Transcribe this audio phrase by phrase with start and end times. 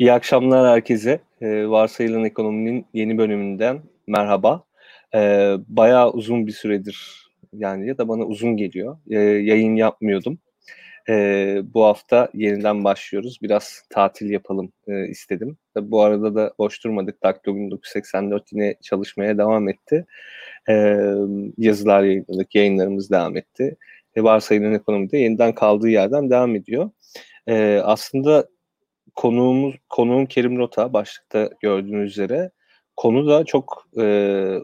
[0.00, 1.20] İyi akşamlar herkese.
[1.40, 4.64] E, Varsayılan Ekonomi'nin yeni bölümünden merhaba.
[5.14, 5.18] E,
[5.68, 8.98] bayağı uzun bir süredir yani ya da bana uzun geliyor.
[9.10, 10.38] E, yayın yapmıyordum.
[11.08, 11.14] E,
[11.74, 13.38] bu hafta yeniden başlıyoruz.
[13.42, 15.56] Biraz tatil yapalım e, istedim.
[15.74, 17.22] Tabii bu arada da boş durmadık.
[17.22, 20.06] Daktilo 1984 yine çalışmaya devam etti.
[20.68, 21.04] E,
[21.58, 23.76] yazılar yayınladık, yayınlarımız devam etti.
[24.16, 26.90] E, Varsayılan Ekonomi'de yeniden kaldığı yerden devam ediyor.
[27.46, 28.48] E, aslında
[29.16, 32.50] konuğumuz konuğum Kerim Rota başlıkta gördüğünüz üzere
[32.96, 34.04] konu da çok e,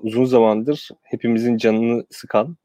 [0.03, 2.57] uzun zamandır hepimizin canını sıkan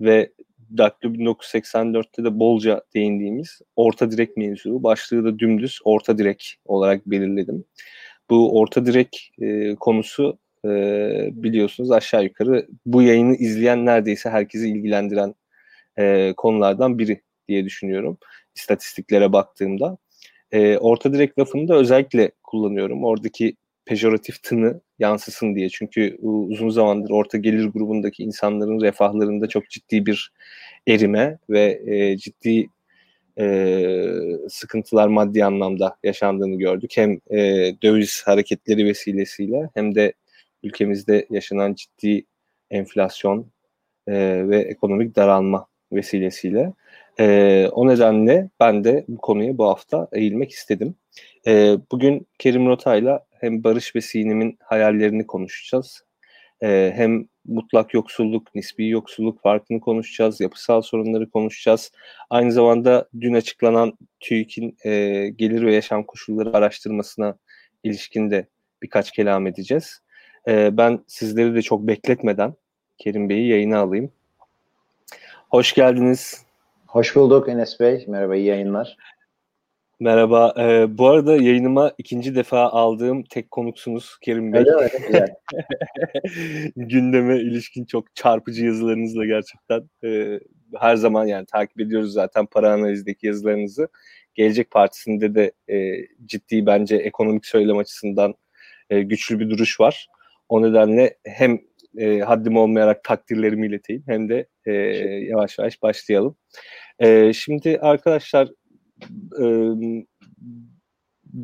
[0.00, 0.32] ve
[0.78, 4.82] Daktilo 1984'te de bolca değindiğimiz orta direk mevzu.
[4.82, 7.64] Başlığı da dümdüz orta direk olarak belirledim.
[8.30, 10.68] Bu orta direk e, konusu e,
[11.32, 15.34] biliyorsunuz aşağı yukarı bu yayını izleyen neredeyse herkesi ilgilendiren
[15.98, 18.18] e, konulardan biri diye düşünüyorum.
[18.54, 19.98] İstatistiklere baktığımda.
[20.52, 23.04] E, orta direk lafını da özellikle kullanıyorum.
[23.04, 25.68] Oradaki pejoratif tını yansısın diye.
[25.68, 30.32] Çünkü uzun zamandır orta gelir grubundaki insanların refahlarında çok ciddi bir
[30.88, 32.68] erime ve e, ciddi
[33.38, 33.84] e,
[34.48, 36.92] sıkıntılar maddi anlamda yaşandığını gördük.
[36.94, 40.12] Hem e, döviz hareketleri vesilesiyle hem de
[40.62, 42.24] ülkemizde yaşanan ciddi
[42.70, 43.46] enflasyon
[44.08, 44.14] e,
[44.48, 46.72] ve ekonomik daralma vesilesiyle.
[47.20, 50.94] E, o nedenle ben de bu konuya bu hafta eğilmek istedim.
[51.46, 56.04] E, bugün Kerim Rota'yla hem Barış ve Sinem'in hayallerini konuşacağız.
[56.62, 61.92] E, hem mutlak yoksulluk, nispi yoksulluk farkını konuşacağız, yapısal sorunları konuşacağız.
[62.30, 64.90] Aynı zamanda dün açıklanan TÜİK'in e,
[65.28, 67.38] gelir ve yaşam koşulları araştırmasına
[67.84, 68.46] ilişkin de
[68.82, 70.02] birkaç kelam edeceğiz.
[70.48, 72.54] E, ben sizleri de çok bekletmeden
[72.98, 74.12] Kerim Bey'i yayına alayım.
[75.50, 76.45] Hoş geldiniz.
[76.88, 78.04] Hoş bulduk Enes Bey.
[78.08, 78.96] Merhaba, iyi yayınlar.
[80.00, 80.54] Merhaba.
[80.58, 84.60] Ee, bu arada yayınıma ikinci defa aldığım tek konuksunuz Kerim Bey.
[84.60, 85.26] Öyle mi?
[86.76, 90.40] Gündeme ilişkin çok çarpıcı yazılarınızla gerçekten e,
[90.80, 93.88] her zaman yani takip ediyoruz zaten para analizdeki yazılarınızı.
[94.34, 95.94] Gelecek Partisi'nde de e,
[96.26, 98.34] ciddi bence ekonomik söylem açısından
[98.90, 100.08] e, güçlü bir duruş var.
[100.48, 101.58] O nedenle hem
[101.98, 104.72] e, haddim olmayarak takdirlerimi ileteyim hem de e,
[105.28, 106.36] yavaş yavaş başlayalım.
[106.98, 108.48] E, şimdi arkadaşlar
[109.42, 109.46] e,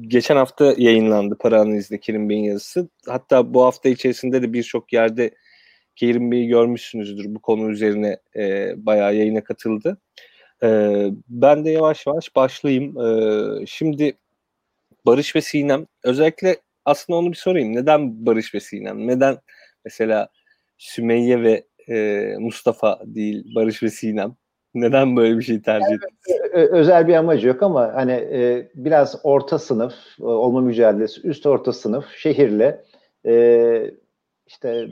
[0.01, 2.89] geçen hafta yayınlandı para analizde Kerim Bey'in yazısı.
[3.07, 5.31] Hatta bu hafta içerisinde de birçok yerde
[5.97, 7.35] Kerim Bey'i görmüşsünüzdür.
[7.35, 9.99] Bu konu üzerine e, bayağı yayına katıldı.
[10.63, 10.69] E,
[11.29, 13.01] ben de yavaş yavaş başlayayım.
[13.01, 14.19] E, şimdi
[15.07, 17.77] Barış ve Sinem özellikle aslında onu bir sorayım.
[17.77, 19.07] Neden Barış ve Sinem?
[19.07, 19.39] Neden
[19.85, 20.29] mesela
[20.79, 24.35] Sümeyye ve e, Mustafa değil Barış ve Sinem?
[24.75, 26.41] Neden böyle bir şey tercih ettiniz?
[26.55, 31.47] Yani, özel bir amacı yok ama hani e, biraz orta sınıf e, olma mücadelesi, üst
[31.47, 32.85] orta sınıf şehirle
[33.27, 33.91] e,
[34.47, 34.89] işte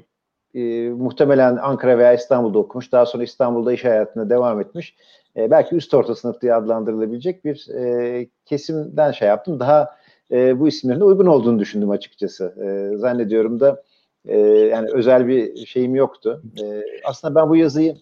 [0.55, 2.93] e, muhtemelen Ankara veya İstanbul'da okumuş.
[2.93, 4.97] Daha sonra İstanbul'da iş hayatına devam etmiş.
[5.37, 9.61] E, belki üst orta sınıf diye adlandırılabilecek bir e, kesimden şey yaptım.
[9.61, 9.97] Daha
[10.31, 12.55] e, bu isimlerin uygun olduğunu düşündüm açıkçası.
[12.65, 13.83] E, zannediyorum da
[14.27, 16.43] e, yani özel bir şeyim yoktu.
[16.63, 17.97] E, aslında ben bu yazıyı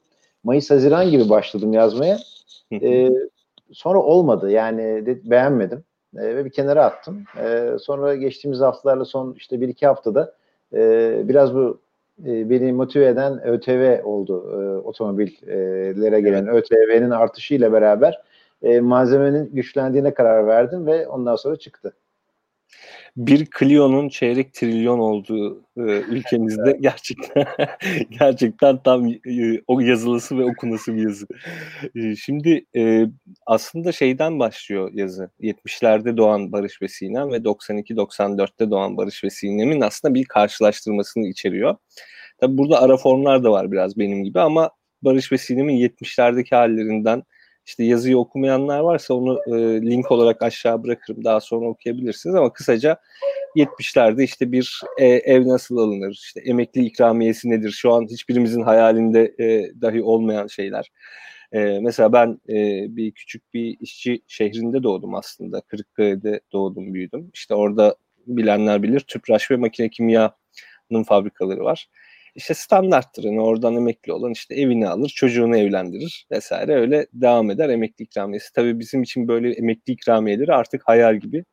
[0.44, 2.18] Mayıs-Haziran gibi başladım yazmaya.
[2.72, 3.10] E,
[3.72, 5.84] sonra olmadı yani de, beğenmedim
[6.16, 7.24] e, ve bir kenara attım.
[7.44, 10.34] E, sonra geçtiğimiz haftalarla son işte bir iki haftada
[10.72, 11.80] e, biraz bu
[12.26, 14.62] e, beni motive eden ÖTV oldu.
[14.62, 16.72] E, otomobillere gelen evet.
[16.72, 18.22] ÖTV'nin artışıyla beraber
[18.62, 21.94] e, malzemenin güçlendiğine karar verdim ve ondan sonra çıktı
[23.16, 27.46] bir Clio'nun çeyrek trilyon olduğu e, ülkemizde gerçekten
[28.10, 31.26] gerçekten tam e, o yazılısı ve okunası bir yazı.
[31.94, 33.06] E, şimdi e,
[33.46, 35.30] aslında şeyden başlıyor yazı.
[35.40, 41.76] 70'lerde doğan Barış ve Sinem ve 92-94'te doğan Barış ve Sinem'in aslında bir karşılaştırmasını içeriyor.
[42.40, 44.70] Tabi burada ara formlar da var biraz benim gibi ama
[45.02, 47.22] Barış ve Sinem'in 70'lerdeki hallerinden
[47.68, 49.52] işte yazıyı okumayanlar varsa onu e,
[49.82, 51.24] link olarak aşağı bırakırım.
[51.24, 53.00] Daha sonra okuyabilirsiniz ama kısaca
[53.56, 57.70] 70'lerde işte bir e, ev nasıl alınır, işte emekli ikramiyesi nedir?
[57.70, 60.90] Şu an hiçbirimizin hayalinde e, dahi olmayan şeyler.
[61.52, 65.60] E, mesela ben e, bir küçük bir işçi şehrinde doğdum aslında.
[65.60, 67.30] Kırıkkale'de doğdum, büyüdüm.
[67.34, 71.88] İşte orada bilenler bilir Tüpraş ve makine kimyanın fabrikaları var
[72.38, 73.24] işte standarttır.
[73.24, 78.52] Yani oradan emekli olan işte evini alır, çocuğunu evlendirir vesaire öyle devam eder emekli ikramiyesi.
[78.52, 81.44] Tabii bizim için böyle emekli ikramiyeleri artık hayal gibi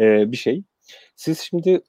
[0.00, 0.62] e, bir şey.
[1.16, 1.80] Siz şimdi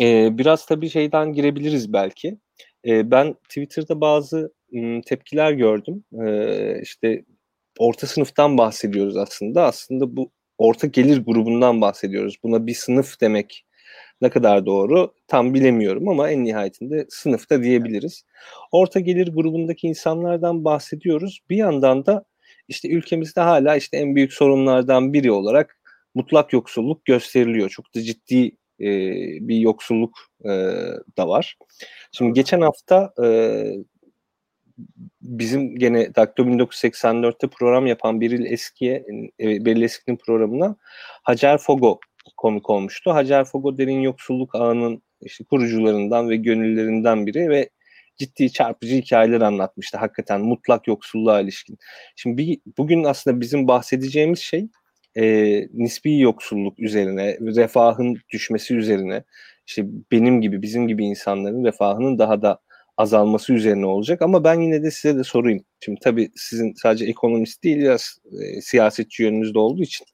[0.00, 2.38] e, biraz tabii şeyden girebiliriz belki.
[2.86, 6.04] E, ben Twitter'da bazı m, tepkiler gördüm.
[6.26, 7.24] E, işte
[7.78, 9.64] orta sınıftan bahsediyoruz aslında.
[9.64, 12.36] Aslında bu orta gelir grubundan bahsediyoruz.
[12.42, 13.64] Buna bir sınıf demek
[14.20, 18.24] ne kadar doğru tam bilemiyorum ama en nihayetinde sınıfta diyebiliriz.
[18.72, 21.40] Orta gelir grubundaki insanlardan bahsediyoruz.
[21.50, 22.24] Bir yandan da
[22.68, 25.78] işte ülkemizde hala işte en büyük sorunlardan biri olarak
[26.14, 27.70] mutlak yoksulluk gösteriliyor.
[27.70, 28.46] Çok da ciddi
[28.80, 28.88] e,
[29.48, 30.50] bir yoksulluk e,
[31.18, 31.56] da var.
[32.12, 33.26] Şimdi geçen hafta e,
[35.22, 39.04] bizim gene Daktilo 1984'te program yapan Beril Eski'ye,
[39.40, 40.76] e, Beril Eski'nin programına
[41.22, 42.00] Hacer Fogo
[42.36, 43.14] konuk olmuştu.
[43.14, 47.70] Hacer Fogo derin yoksulluk ağının işte kurucularından ve gönüllerinden biri ve
[48.16, 51.78] ciddi çarpıcı hikayeler anlatmıştı hakikaten mutlak yoksulluğa ilişkin.
[52.16, 54.68] Şimdi bir, bugün aslında bizim bahsedeceğimiz şey
[55.16, 55.24] e,
[55.72, 59.24] nispi yoksulluk üzerine, refahın düşmesi üzerine,
[59.66, 62.58] işte benim gibi, bizim gibi insanların refahının daha da
[62.96, 64.22] azalması üzerine olacak.
[64.22, 65.64] Ama ben yine de size de sorayım.
[65.80, 70.06] Şimdi tabii sizin sadece ekonomist değil, biraz e, siyasetçi yönünüzde olduğu için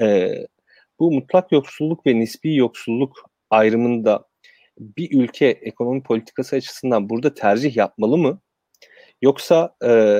[0.00, 0.32] e,
[1.00, 4.24] bu mutlak yoksulluk ve nispi yoksulluk ayrımında
[4.78, 8.40] bir ülke ekonomi politikası açısından burada tercih yapmalı mı?
[9.22, 10.18] Yoksa e,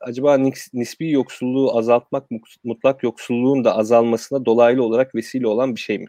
[0.00, 0.38] acaba
[0.72, 2.24] nispi yoksulluğu azaltmak
[2.64, 6.06] mutlak yoksulluğun da azalmasına dolaylı olarak vesile olan bir şey mi?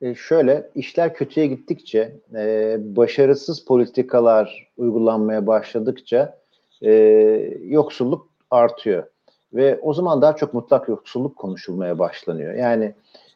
[0.00, 6.40] E şöyle işler kötüye gittikçe e, başarısız politikalar uygulanmaya başladıkça
[6.82, 6.92] e,
[7.62, 9.13] yoksulluk artıyor
[9.54, 12.54] ve o zaman daha çok mutlak yoksulluk konuşulmaya başlanıyor.
[12.54, 12.94] Yani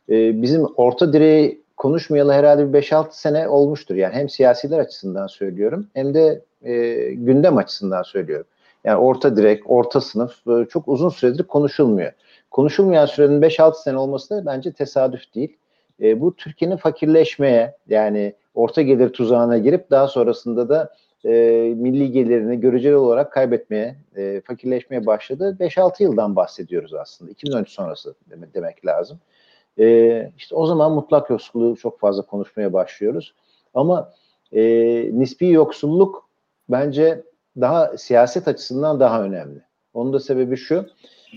[0.09, 3.95] e, bizim orta direği konuşmayalı herhalde bir 5-6 sene olmuştur.
[3.95, 8.47] Yani hem siyasiler açısından söylüyorum hem de e, gündem açısından söylüyorum.
[8.85, 12.13] Yani orta direk, orta sınıf e, çok uzun süredir konuşulmuyor.
[12.51, 15.57] Konuşulmayan sürenin 5-6 sene olması da bence tesadüf değil.
[16.03, 20.95] E, bu Türkiye'nin fakirleşmeye yani orta gelir tuzağına girip daha sonrasında da
[21.25, 21.31] e,
[21.77, 25.57] milli gelirini göreceli olarak kaybetmeye, e, fakirleşmeye başladı.
[25.61, 27.31] 5-6 yıldan bahsediyoruz aslında.
[27.31, 28.15] 2013 sonrası
[28.55, 29.19] demek, lazım.
[29.79, 33.35] E, işte o zaman mutlak yoksulluğu çok fazla konuşmaya başlıyoruz.
[33.75, 34.13] Ama
[34.53, 34.63] e,
[35.13, 36.29] nispi yoksulluk
[36.69, 37.23] bence
[37.61, 39.61] daha siyaset açısından daha önemli.
[39.95, 40.87] Onun da sebebi şu,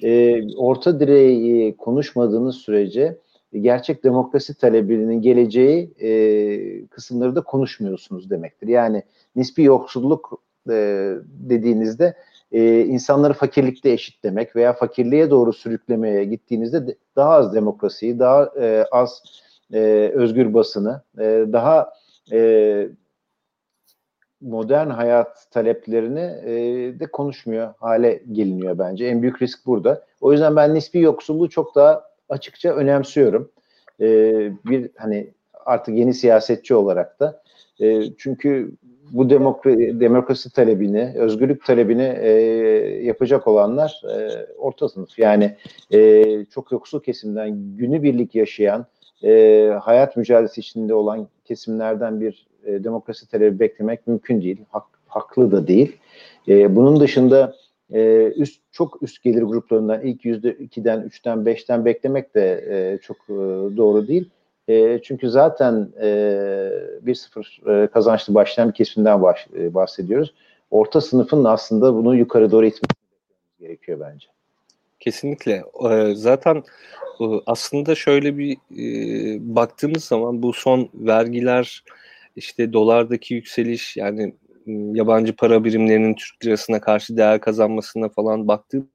[0.04, 3.18] e, orta direği konuşmadığınız sürece
[3.60, 8.68] gerçek demokrasi talebinin geleceği e, kısımları da konuşmuyorsunuz demektir.
[8.68, 9.04] Yani
[9.36, 12.16] nispi yoksulluk e, dediğinizde
[12.52, 19.24] e, insanları fakirlikte eşitlemek veya fakirliğe doğru sürüklemeye gittiğinizde daha az demokrasiyi, daha e, az
[19.74, 21.94] e, özgür basını, e, daha
[22.32, 22.90] e,
[24.42, 26.54] modern hayat taleplerini e,
[27.00, 29.06] de konuşmuyor hale geliniyor bence.
[29.06, 30.06] En büyük risk burada.
[30.22, 33.52] O yüzden ben nispi yoksulluğu çok daha açıkça önemsiyorum.
[34.00, 34.08] E,
[34.66, 35.32] bir hani
[35.66, 37.44] artık yeni siyasetçi olarak da.
[37.82, 38.72] E, çünkü
[39.12, 42.30] bu demokrasi, demokrasi talebini, özgürlük talebini e,
[43.04, 45.20] yapacak olanlar e, orta sınıf.
[45.20, 45.56] Yani
[45.94, 48.86] e, çok yoksul kesimden günübirlik yaşayan,
[49.24, 54.58] e, hayat mücadelesi içinde olan kesimlerden bir e, demokrasi talebi beklemek mümkün değil.
[54.70, 55.98] Hak, haklı da değil.
[56.48, 57.56] E, bunun dışında
[57.94, 63.18] e, üst çok üst gelir gruplarından ilk yüzde ikiden, üçten, beşten beklemek de e, çok
[63.18, 63.34] e,
[63.78, 64.30] doğru değil.
[64.68, 66.08] E, çünkü zaten e,
[67.06, 70.34] 1-0 e, kazançlı başlayan bir kesimden baş, e, bahsediyoruz.
[70.72, 72.94] Orta sınıfın aslında bunu yukarı doğru itmesi
[73.60, 74.28] gerekiyor bence.
[75.00, 75.64] Kesinlikle.
[75.90, 76.64] Ee, zaten
[77.22, 78.86] e, aslında şöyle bir e,
[79.56, 81.84] baktığımız zaman bu son vergiler
[82.36, 84.34] işte dolardaki yükseliş yani
[84.68, 88.88] yabancı para birimlerinin Türk lirasına karşı değer kazanmasına falan baktığımız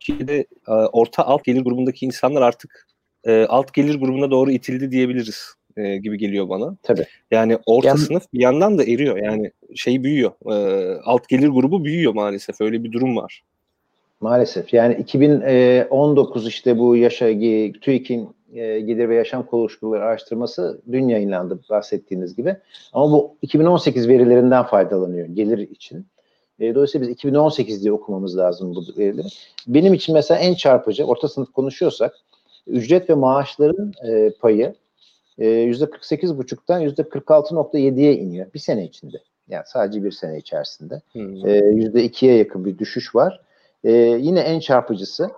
[0.00, 2.86] Türkiye'de e, orta alt gelir grubundaki insanlar artık
[3.24, 6.76] e, alt gelir grubuna doğru itildi diyebiliriz e, gibi geliyor bana.
[6.82, 7.04] Tabii.
[7.30, 9.16] Yani orta yani, sınıf bir yandan da eriyor.
[9.16, 10.32] Yani şey büyüyor.
[10.46, 12.60] E, alt gelir grubu büyüyor maalesef.
[12.60, 13.42] Öyle bir durum var.
[14.20, 14.74] Maalesef.
[14.74, 17.26] Yani 2019 işte bu yaşa
[17.80, 22.56] TÜİK'in e, gelir ve yaşam koşulları araştırması dün yayınlandı bahsettiğiniz gibi.
[22.92, 26.06] Ama bu 2018 verilerinden faydalanıyor gelir için.
[26.60, 29.26] E, dolayısıyla biz 2018 diye okumamız lazım bu verileri.
[29.66, 32.14] Benim için mesela en çarpıcı, orta sınıf konuşuyorsak,
[32.66, 34.74] ücret ve maaşların e, payı
[35.38, 39.16] e, %48,5'tan %46,7'ye iniyor bir sene içinde.
[39.48, 41.02] Yani sadece bir sene içerisinde.
[41.12, 41.46] Hmm.
[41.46, 43.40] E, %2'ye yakın bir düşüş var.
[43.84, 45.30] E, yine en çarpıcısı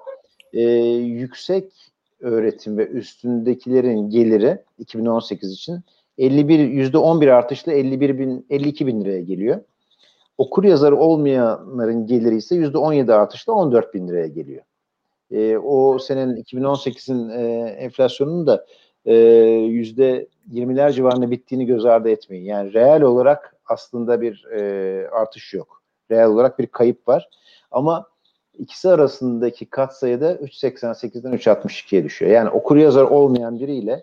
[0.53, 0.61] e,
[0.93, 1.82] yüksek
[2.23, 5.81] öğretim ve üstündekilerin geliri 2018 için
[6.19, 9.61] 51 %11 artışla 51 bin 52 bin liraya geliyor.
[10.39, 14.63] Okur yazarı olmayanların geliri ise %17 artışla 14 bin liraya geliyor.
[15.31, 18.67] E, o senenin 2018'in e, enflasyonunun da
[19.05, 22.45] e, %20'ler civarında bittiğini göz ardı etmeyin.
[22.45, 25.83] Yani reel olarak aslında bir e, artış yok.
[26.11, 27.29] Reel olarak bir kayıp var.
[27.71, 28.07] Ama
[28.59, 32.33] ikisi arasındaki katsayıda 3.88'den 3.62'ye düşüyor.
[32.33, 34.03] Yani okur yazar olmayan biriyle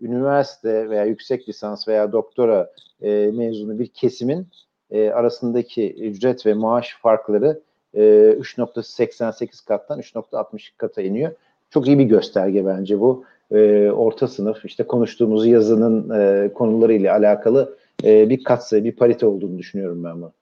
[0.00, 4.46] üniversite veya yüksek lisans veya doktora e, mezunu bir kesimin
[4.90, 7.60] e, arasındaki ücret ve maaş farkları
[7.94, 11.32] e, 3.88 kattan 3.62 kata iniyor.
[11.70, 13.24] Çok iyi bir gösterge bence bu.
[13.50, 19.58] E, orta sınıf işte konuştuğumuz yazının e, konularıyla alakalı e, bir katsayı, bir parite olduğunu
[19.58, 20.32] düşünüyorum ben bunu.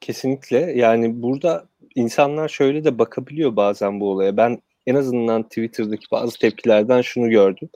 [0.00, 0.58] Kesinlikle.
[0.58, 4.36] Yani burada insanlar şöyle de bakabiliyor bazen bu olaya.
[4.36, 7.68] Ben en azından Twitter'daki bazı tepkilerden şunu gördüm.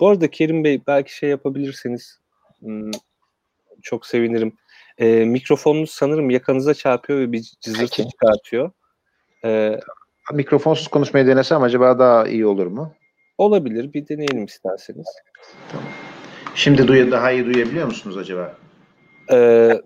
[0.00, 2.20] Bu arada Kerim Bey belki şey yapabilirseniz
[2.60, 2.90] hmm,
[3.82, 4.52] çok sevinirim.
[4.98, 8.08] E, mikrofonunuz sanırım yakanıza çarpıyor ve bir cızırtı Peki.
[8.10, 8.70] çıkartıyor.
[9.44, 9.80] E,
[10.32, 12.94] Mikrofonsuz konuşmayı denesem acaba daha iyi olur mu?
[13.38, 13.92] Olabilir.
[13.92, 15.06] Bir deneyelim isterseniz.
[15.72, 15.88] Tamam.
[16.54, 18.54] Şimdi duy daha iyi duyabiliyor musunuz acaba?
[19.32, 19.80] Ee,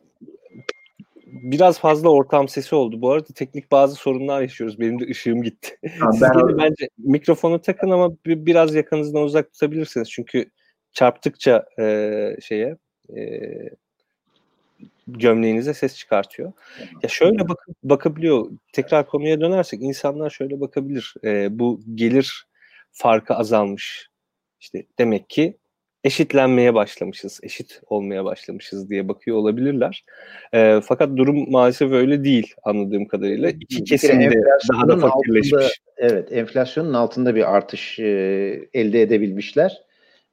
[1.43, 3.03] biraz fazla ortam sesi oldu.
[3.03, 4.81] Bu arada teknik bazı sorunlar yaşıyoruz.
[4.81, 5.79] Benim de ışığım gitti.
[6.01, 6.59] Ha, Siz ben...
[6.59, 10.11] bence mikrofonu takın ama biraz yakınızdan uzak tutabilirsiniz.
[10.11, 10.51] Çünkü
[10.93, 12.77] çarptıkça e, şeye
[13.17, 13.23] e,
[15.07, 16.53] gömleğinize ses çıkartıyor.
[17.03, 18.51] Ya şöyle bak bakabiliyor.
[18.73, 21.15] Tekrar konuya dönersek insanlar şöyle bakabilir.
[21.25, 22.47] E, bu gelir
[22.93, 24.09] farkı azalmış.
[24.61, 25.59] İşte demek ki
[26.05, 30.05] eşitlenmeye başlamışız, eşit olmaya başlamışız diye bakıyor olabilirler.
[30.55, 33.51] E, fakat durum maalesef öyle değil anladığım kadarıyla.
[33.51, 34.43] İki kesim de
[34.73, 35.53] daha da fakirleşmiş.
[35.53, 38.05] Altında, evet, enflasyonun altında bir artış e,
[38.75, 39.83] elde edebilmişler.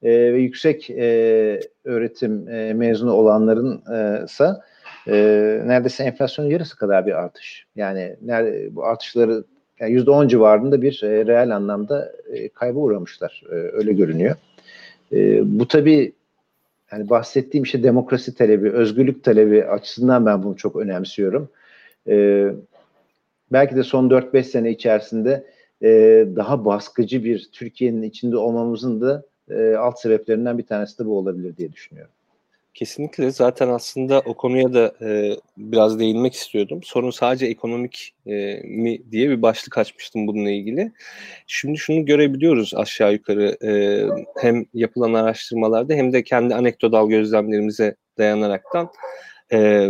[0.04, 4.50] E, ve yüksek e, öğretim e, mezunu olanların e, ise
[5.08, 5.14] e,
[5.66, 7.66] neredeyse enflasyonun yarısı kadar bir artış.
[7.76, 9.44] Yani nerede, bu artışları
[9.80, 13.44] yani %10 civarında bir e, reel anlamda e, kayba uğramışlar.
[13.52, 14.36] E, öyle görünüyor.
[15.14, 16.14] E, bu tabii
[16.92, 21.50] yani bahsettiğim işte demokrasi talebi, özgürlük talebi açısından ben bunu çok önemsiyorum.
[22.08, 22.48] E,
[23.52, 25.46] belki de son 4-5 sene içerisinde
[25.84, 25.90] e,
[26.36, 31.58] daha baskıcı bir Türkiye'nin içinde olmamızın da e, alt sebeplerinden bir tanesi de bu olabilir
[31.58, 32.12] diye düşünüyorum.
[32.78, 36.80] Kesinlikle zaten aslında o konuya da e, biraz değinmek istiyordum.
[36.84, 40.92] Sorun sadece ekonomik e, mi diye bir başlık açmıştım bununla ilgili.
[41.48, 43.72] Şimdi şunu görebiliyoruz aşağı yukarı e,
[44.42, 48.90] hem yapılan araştırmalarda hem de kendi anekdotal gözlemlerimize dayanaraktan
[49.52, 49.90] e,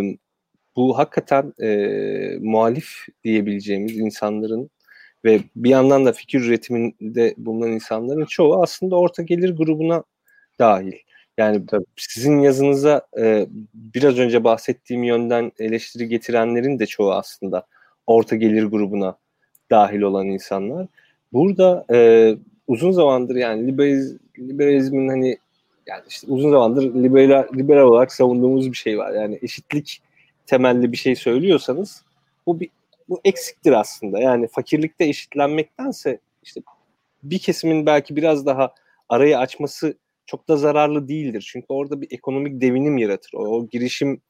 [0.76, 1.68] bu hakikaten e,
[2.40, 2.90] muhalif
[3.24, 4.70] diyebileceğimiz insanların
[5.26, 10.04] ve bir yandan da fikir üretiminde bulunan insanların çoğu aslında orta gelir grubuna
[10.60, 11.07] dahil.
[11.38, 11.86] Yani Tabii.
[11.96, 17.66] sizin yazınıza e, biraz önce bahsettiğim yönden eleştiri getirenlerin de çoğu aslında
[18.08, 19.18] orta gelir grubuna
[19.72, 20.88] dahil olan insanlar.
[21.34, 22.36] Burada e,
[22.68, 25.38] uzun zamandır yani liberaliz, liberalizmin hani
[25.88, 29.14] yani işte uzun zamandır liberal, liberal olarak savunduğumuz bir şey var.
[29.14, 30.02] Yani eşitlik
[30.46, 32.04] temelli bir şey söylüyorsanız
[32.46, 32.70] bu bir
[33.10, 34.20] bu eksiktir aslında.
[34.20, 36.62] Yani fakirlikte eşitlenmektense işte
[37.24, 38.74] bir kesimin belki biraz daha
[39.10, 39.94] arayı açması
[40.28, 41.50] çok da zararlı değildir.
[41.52, 43.32] Çünkü orada bir ekonomik devinim yaratır.
[43.34, 44.22] O, o girişim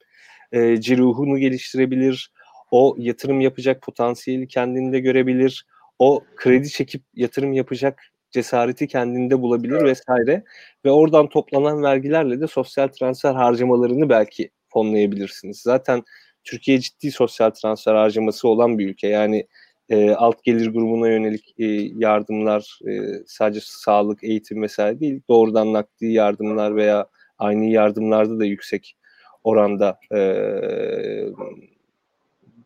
[0.52, 2.32] e, ruhunu geliştirebilir.
[2.70, 5.66] O yatırım yapacak potansiyeli kendinde görebilir.
[5.98, 9.84] O kredi çekip yatırım yapacak cesareti kendinde bulabilir evet.
[9.84, 10.44] vesaire.
[10.84, 15.60] Ve oradan toplanan vergilerle de sosyal transfer harcamalarını belki fonlayabilirsiniz.
[15.60, 16.02] Zaten
[16.44, 19.08] Türkiye ciddi sosyal transfer harcaması olan bir ülke.
[19.08, 19.46] Yani
[19.88, 21.64] e, alt gelir grubuna yönelik e,
[21.96, 27.06] yardımlar e, sadece sağlık, eğitim vesaire değil, doğrudan nakdi yardımlar veya
[27.38, 28.96] aynı yardımlarda da yüksek
[29.44, 30.20] oranda e,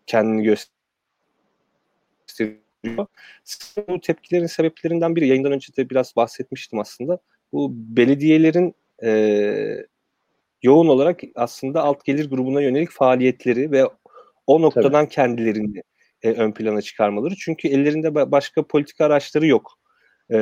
[0.07, 0.77] kendini gösteriyor.
[3.89, 7.19] Bu tepkilerin sebeplerinden biri, yayından önce de biraz bahsetmiştim aslında,
[7.53, 8.75] bu belediyelerin
[9.05, 9.87] e,
[10.63, 13.85] yoğun olarak aslında alt gelir grubuna yönelik faaliyetleri ve
[14.47, 15.15] o noktadan Tabii.
[15.15, 15.83] kendilerini
[16.23, 17.37] e, ön plana çıkarmaları.
[17.37, 19.79] Çünkü ellerinde başka politika araçları yok.
[20.31, 20.39] E,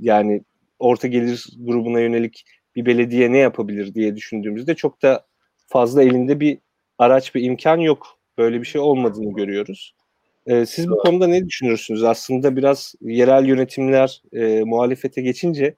[0.00, 0.42] yani
[0.78, 2.44] orta gelir grubuna yönelik
[2.76, 5.26] bir belediye ne yapabilir diye düşündüğümüzde çok da
[5.66, 6.58] fazla elinde bir
[6.98, 8.06] araç bir imkan yok.
[8.38, 9.94] Böyle bir şey olmadığını görüyoruz.
[10.46, 12.04] E, siz bu konuda ne düşünürsünüz?
[12.04, 15.74] Aslında biraz yerel yönetimler e, muhalefete geçince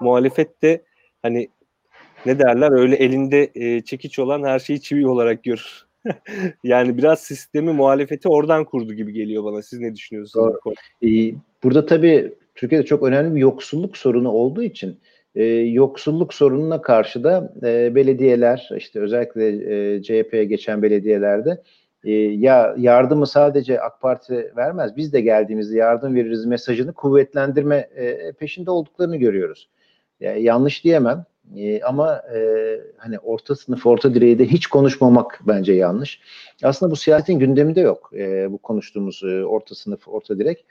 [0.00, 0.84] muhalefet de
[1.22, 1.48] hani
[2.26, 5.86] ne derler öyle elinde e, çekiç olan her şeyi çivi olarak görür.
[6.64, 9.62] yani biraz sistemi muhalefeti oradan kurdu gibi geliyor bana.
[9.62, 10.54] Siz ne düşünüyorsunuz?
[11.02, 14.98] Ee, burada tabii Türkiye'de çok önemli bir yoksulluk sorunu olduğu için
[15.34, 19.46] e, yoksulluk sorununa karşı da e, belediyeler işte özellikle
[19.94, 21.62] e, CHP'ye geçen belediyelerde
[22.04, 28.32] e, ya yardımı sadece AK Parti vermez biz de geldiğimizde yardım veririz mesajını kuvvetlendirme e,
[28.32, 29.68] peşinde olduklarını görüyoruz.
[30.20, 31.24] Yani yanlış diyemem.
[31.56, 32.40] E, ama e,
[32.96, 36.20] hani orta sınıf, orta direği de hiç konuşmamak bence yanlış.
[36.62, 40.64] Aslında bu siyasetin gündeminde yok e, bu konuştuğumuz e, orta sınıf, orta direk.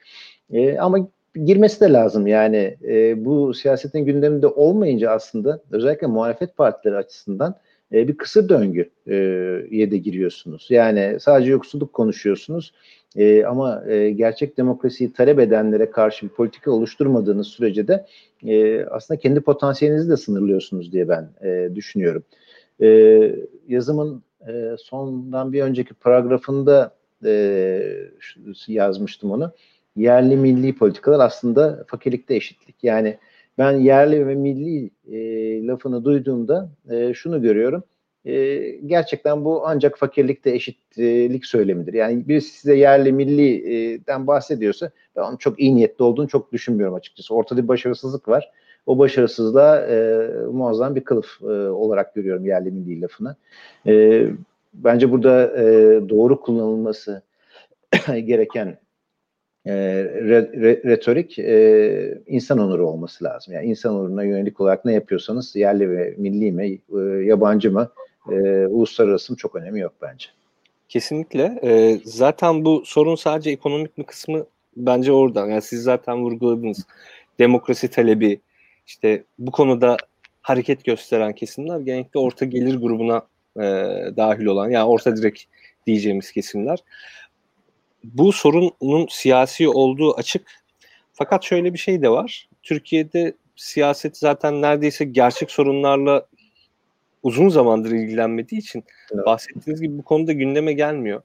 [0.53, 0.97] E, ama
[1.45, 7.55] girmesi de lazım yani e, bu siyasetin gündeminde olmayınca aslında özellikle muhalefet partileri açısından
[7.93, 10.67] e, bir kısır döngüye e, de giriyorsunuz.
[10.69, 12.73] Yani sadece yoksulluk konuşuyorsunuz
[13.15, 18.05] e, ama e, gerçek demokrasiyi talep edenlere karşı bir politika oluşturmadığınız sürece de
[18.47, 22.23] e, aslında kendi potansiyelinizi de sınırlıyorsunuz diye ben e, düşünüyorum.
[22.81, 22.87] E,
[23.67, 26.95] yazımın e, sondan bir önceki paragrafında
[27.25, 27.81] e,
[28.67, 29.51] yazmıştım onu.
[29.95, 32.75] Yerli milli politikalar aslında fakirlikte eşitlik.
[32.83, 33.17] Yani
[33.61, 37.83] ben yerli ve milli e, lafını duyduğumda e, şunu görüyorum.
[38.25, 41.93] E, gerçekten bu ancak fakirlikte eşitlik söylemidir.
[41.93, 47.35] Yani birisi size yerli milliden bahsediyorsa ben onun çok iyi niyetli olduğunu çok düşünmüyorum açıkçası.
[47.35, 48.51] Ortada bir başarısızlık var.
[48.85, 53.35] O başarısızlığa e, muazzam bir kılıf e, olarak görüyorum yerli milli lafını.
[53.87, 54.25] E,
[54.73, 55.63] bence burada e,
[56.09, 57.21] doğru kullanılması
[58.07, 58.77] gereken
[59.65, 63.53] e, re, re, retorik e, insan onuru olması lazım.
[63.53, 67.91] Yani insan onuruna yönelik olarak ne yapıyorsanız yerli ve milli mi, e, yabancı mı,
[68.31, 70.25] e, uluslararası mı çok önemi yok bence.
[70.89, 71.59] Kesinlikle.
[71.63, 74.45] E, zaten bu sorun sadece ekonomik mi kısmı
[74.77, 75.49] bence oradan.
[75.49, 76.87] Yani siz zaten vurguladınız.
[77.39, 78.39] Demokrasi talebi,
[78.87, 79.97] işte bu konuda
[80.41, 83.21] hareket gösteren kesimler genellikle orta gelir grubuna
[83.57, 83.61] e,
[84.17, 85.47] dahil olan, yani orta direk
[85.87, 86.79] diyeceğimiz kesimler
[88.03, 90.61] bu sorunun siyasi olduğu açık.
[91.13, 92.49] Fakat şöyle bir şey de var.
[92.63, 96.25] Türkiye'de siyaset zaten neredeyse gerçek sorunlarla
[97.23, 98.83] uzun zamandır ilgilenmediği için
[99.15, 99.25] evet.
[99.25, 101.21] bahsettiğiniz gibi bu konuda gündeme gelmiyor.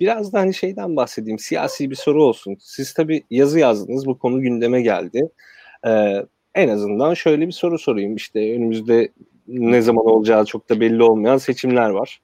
[0.00, 1.38] Biraz da hani şeyden bahsedeyim.
[1.38, 2.56] Siyasi bir soru olsun.
[2.60, 4.06] Siz tabii yazı yazdınız.
[4.06, 5.28] Bu konu gündeme geldi.
[5.86, 8.16] Ee, en azından şöyle bir soru sorayım.
[8.16, 9.08] İşte önümüzde
[9.48, 12.20] ne zaman olacağı çok da belli olmayan seçimler var.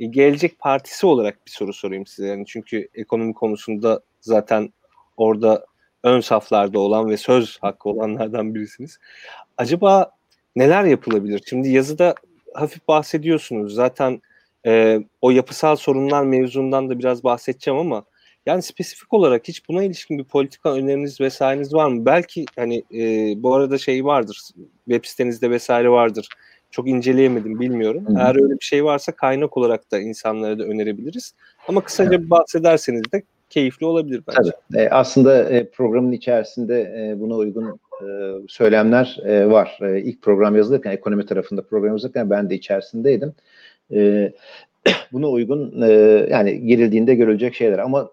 [0.00, 2.28] E, gelecek partisi olarak bir soru sorayım size.
[2.28, 4.72] Yani çünkü ekonomi konusunda zaten
[5.16, 5.66] orada
[6.04, 8.98] ön saflarda olan ve söz hakkı olanlardan birisiniz.
[9.56, 10.10] Acaba
[10.56, 11.42] neler yapılabilir?
[11.46, 12.14] Şimdi yazıda
[12.54, 13.74] hafif bahsediyorsunuz.
[13.74, 14.22] Zaten
[14.66, 18.04] e, o yapısal sorunlar mevzundan da biraz bahsedeceğim ama
[18.46, 22.06] yani spesifik olarak hiç buna ilişkin bir politika öneriniz vesaireniz var mı?
[22.06, 24.40] Belki hani e, bu arada şey vardır,
[24.88, 26.28] web sitenizde vesaire vardır
[26.70, 28.06] çok inceleyemedim bilmiyorum.
[28.06, 28.14] Hı.
[28.18, 31.34] Eğer öyle bir şey varsa kaynak olarak da insanlara da önerebiliriz.
[31.68, 32.30] Ama kısaca evet.
[32.30, 34.50] bahsederseniz de keyifli olabilir bence.
[34.72, 34.82] Tabii.
[34.82, 38.06] E, aslında e, programın içerisinde e, buna uygun e,
[38.48, 39.78] söylemler e, var.
[39.82, 43.32] E, ilk program yazılırken, ekonomi tarafında program yazılırken ben de içerisindeydim.
[43.92, 44.32] E,
[45.12, 45.90] buna uygun e,
[46.30, 47.78] yani girildiğinde görülecek şeyler.
[47.78, 48.10] Ama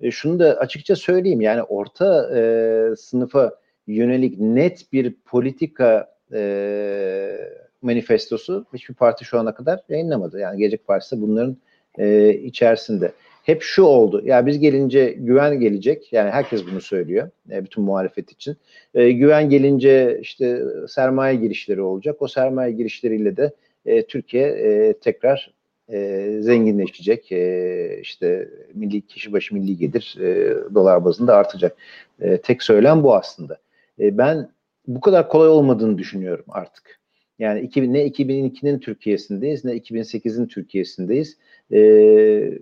[0.00, 2.40] e, şunu da açıkça söyleyeyim yani orta e,
[2.96, 3.54] sınıfa
[3.86, 6.40] yönelik net bir politika e,
[7.82, 10.38] manifestosu hiçbir parti şu ana kadar yayınlamadı.
[10.38, 11.56] Yani Gelecek Partisi bunların
[11.98, 13.12] e, içerisinde.
[13.42, 14.22] Hep şu oldu.
[14.24, 16.12] Ya biz gelince güven gelecek.
[16.12, 17.30] Yani herkes bunu söylüyor.
[17.50, 18.56] E, bütün muhalefet için.
[18.94, 22.22] E, güven gelince işte sermaye girişleri olacak.
[22.22, 23.52] O sermaye girişleriyle de
[23.86, 25.54] e, Türkiye e, tekrar
[25.92, 27.32] e, zenginleşecek.
[27.32, 31.76] E, işte milli kişi başı milli gelir e, dolar bazında artacak.
[32.20, 33.58] E, tek söylem bu aslında.
[34.00, 34.50] E, ben
[34.86, 36.97] bu kadar kolay olmadığını düşünüyorum artık.
[37.38, 41.38] Yani 2000, ne 2002'nin Türkiye'sindeyiz ne 2008'in Türkiye'sindeyiz.
[41.72, 42.58] Ee,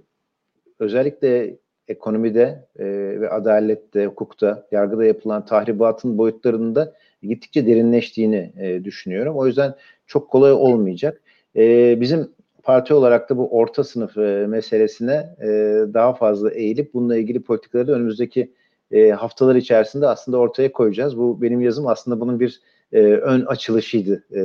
[0.79, 1.57] özellikle
[1.89, 2.85] ekonomide e,
[3.21, 9.37] ve adalette, hukukta, yargıda yapılan tahribatın boyutlarında gittikçe derinleştiğini e, düşünüyorum.
[9.37, 9.75] O yüzden
[10.07, 11.23] çok kolay olmayacak.
[11.57, 12.29] E, bizim
[12.63, 15.49] parti olarak da bu orta sınıf e, meselesine e,
[15.95, 18.53] daha fazla eğilip bununla ilgili politikaları önümüzdeki
[18.91, 21.19] e, haftalar içerisinde aslında ortaya koyacağız.
[21.19, 22.61] Bu benim yazım aslında bunun bir
[22.93, 24.25] e, ön açılışıydı.
[24.37, 24.41] E,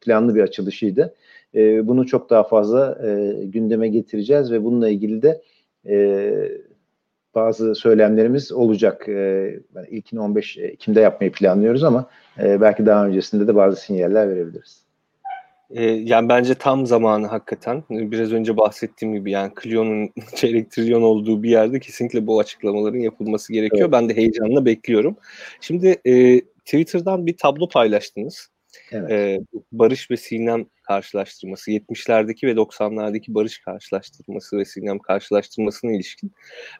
[0.00, 1.14] planlı bir açılışıydı.
[1.54, 5.42] E, bunu çok daha fazla e, gündeme getireceğiz ve bununla ilgili de
[5.88, 6.32] e,
[7.34, 9.08] bazı söylemlerimiz olacak.
[9.08, 9.12] E,
[9.74, 12.08] yani ilkini 15 Ekim'de yapmayı planlıyoruz ama
[12.42, 14.84] e, belki daha öncesinde de bazı sinyaller verebiliriz.
[15.70, 17.82] E, yani bence tam zamanı hakikaten.
[17.90, 23.52] Biraz önce bahsettiğim gibi yani Clio'nun çeyrek trilyon olduğu bir yerde kesinlikle bu açıklamaların yapılması
[23.52, 23.82] gerekiyor.
[23.82, 23.92] Evet.
[23.92, 25.16] Ben de heyecanla bekliyorum.
[25.60, 28.48] Şimdi e, Twitter'dan bir tablo paylaştınız.
[28.92, 29.10] Evet.
[29.10, 29.40] Ee,
[29.72, 36.32] Barış ve Sinem karşılaştırması, 70'lerdeki ve 90'lardaki Barış karşılaştırması ve Sinem karşılaştırmasına ilişkin.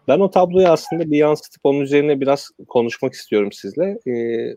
[0.08, 3.98] Ben o tabloyu aslında bir yansıtıp onun üzerine biraz konuşmak istiyorum sizle.
[4.06, 4.56] Ee,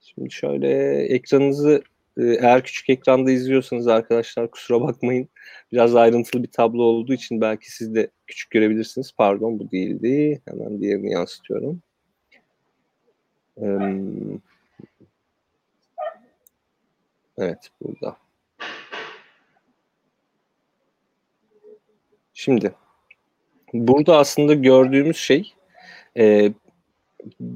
[0.00, 1.82] şimdi şöyle ekranınızı
[2.18, 5.28] e, eğer küçük ekranda izliyorsanız arkadaşlar kusura bakmayın.
[5.72, 9.12] Biraz ayrıntılı bir tablo olduğu için belki siz de küçük görebilirsiniz.
[9.16, 10.40] Pardon bu değildi.
[10.48, 11.82] Hemen diğerini yansıtıyorum.
[13.62, 13.66] Ee,
[17.38, 18.16] Evet burada.
[22.34, 22.74] Şimdi
[23.72, 25.54] burada aslında gördüğümüz şey
[26.16, 26.52] e,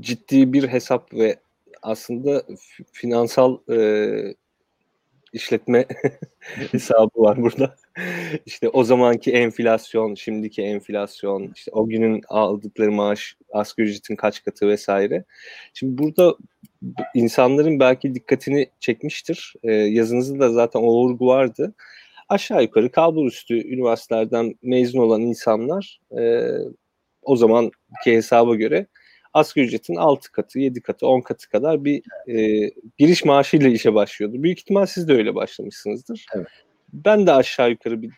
[0.01, 1.37] ciddi bir hesap ve
[1.83, 2.43] aslında
[2.93, 4.35] finansal e,
[5.33, 5.87] işletme
[6.40, 7.77] hesabı var burada.
[8.46, 14.68] İşte o zamanki enflasyon, şimdiki enflasyon, işte o günün aldıkları maaş, asgari ücretin kaç katı
[14.68, 15.24] vesaire.
[15.74, 16.34] Şimdi burada
[17.14, 19.54] insanların belki dikkatini çekmiştir.
[19.62, 21.74] E, yazınızda da zaten o vurgu vardı.
[22.28, 26.48] Aşağı yukarı kalbur üstü üniversitelerden mezun olan insanlar e,
[27.22, 27.72] o zamanki
[28.06, 28.86] hesaba göre
[29.34, 34.42] asgari ücretin 6 katı, 7 katı, 10 katı kadar bir e, giriş maaşıyla işe başlıyordu.
[34.42, 36.26] Büyük ihtimal siz de öyle başlamışsınızdır.
[36.34, 36.46] Evet.
[36.92, 38.11] Ben de aşağı yukarı bir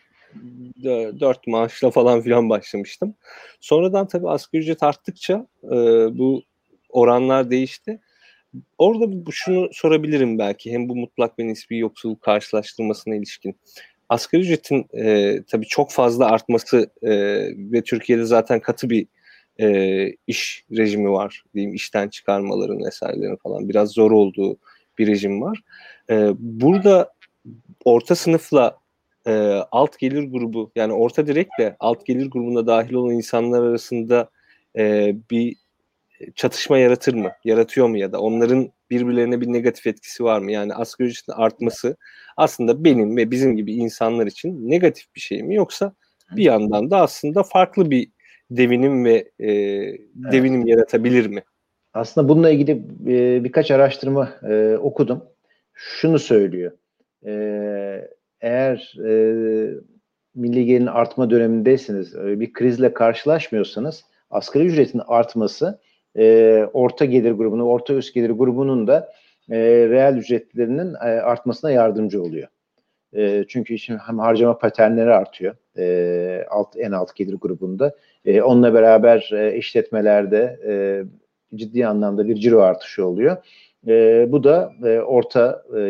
[1.21, 3.15] 4 maaşla falan filan başlamıştım.
[3.61, 5.77] Sonradan tabii asgari ücret arttıkça e,
[6.19, 6.43] bu
[6.89, 8.01] oranlar değişti.
[8.79, 13.57] Orada şunu sorabilirim belki hem bu mutlak ve nispi yoksulluk karşılaştırmasına ilişkin.
[14.09, 17.11] Asgari ücretin e, tabii çok fazla artması e,
[17.57, 19.07] ve Türkiye'de zaten katı bir
[19.61, 24.57] e, iş rejimi var diyeyim işten çıkarmaların vesairelerin falan biraz zor olduğu
[24.99, 25.61] bir rejim var.
[26.11, 27.13] E, burada
[27.85, 28.77] orta sınıfla
[29.27, 29.33] e,
[29.73, 34.31] alt gelir grubu yani orta direkle alt gelir grubuna dahil olan insanlar arasında
[34.79, 35.57] e, bir
[36.35, 37.33] çatışma yaratır mı?
[37.45, 40.53] Yaratıyor mu ya da onların birbirlerine bir negatif etkisi var mı?
[40.53, 41.97] Yani asgari ücretin artması
[42.37, 45.55] aslında benim ve bizim gibi insanlar için negatif bir şey mi?
[45.55, 45.95] Yoksa
[46.37, 48.11] bir yandan da aslında farklı bir
[48.51, 49.49] devinim ve e,
[50.15, 50.69] devinim evet.
[50.69, 51.43] yaratabilir mi?
[51.95, 52.71] Aslında bununla ilgili
[53.07, 55.25] e, birkaç araştırma e, okudum.
[55.75, 56.73] Şunu söylüyor.
[57.27, 58.09] E,
[58.41, 59.13] eğer e,
[60.35, 65.81] milli gelirin artma dönemindeyseniz, e, bir krizle karşılaşmıyorsanız asgari ücretin artması
[66.19, 69.13] e, orta gelir grubunun, orta üst gelir grubunun da
[69.51, 69.59] e,
[69.89, 72.49] reel ücretlerinin e, artmasına yardımcı oluyor.
[73.17, 77.97] E, çünkü şimdi hem harcama paternleri artıyor e, alt en alt gelir grubunda.
[78.25, 80.75] E, onunla beraber e, işletmelerde e,
[81.57, 83.37] ciddi anlamda bir ciro artışı oluyor.
[83.87, 85.81] E, bu da e, orta e,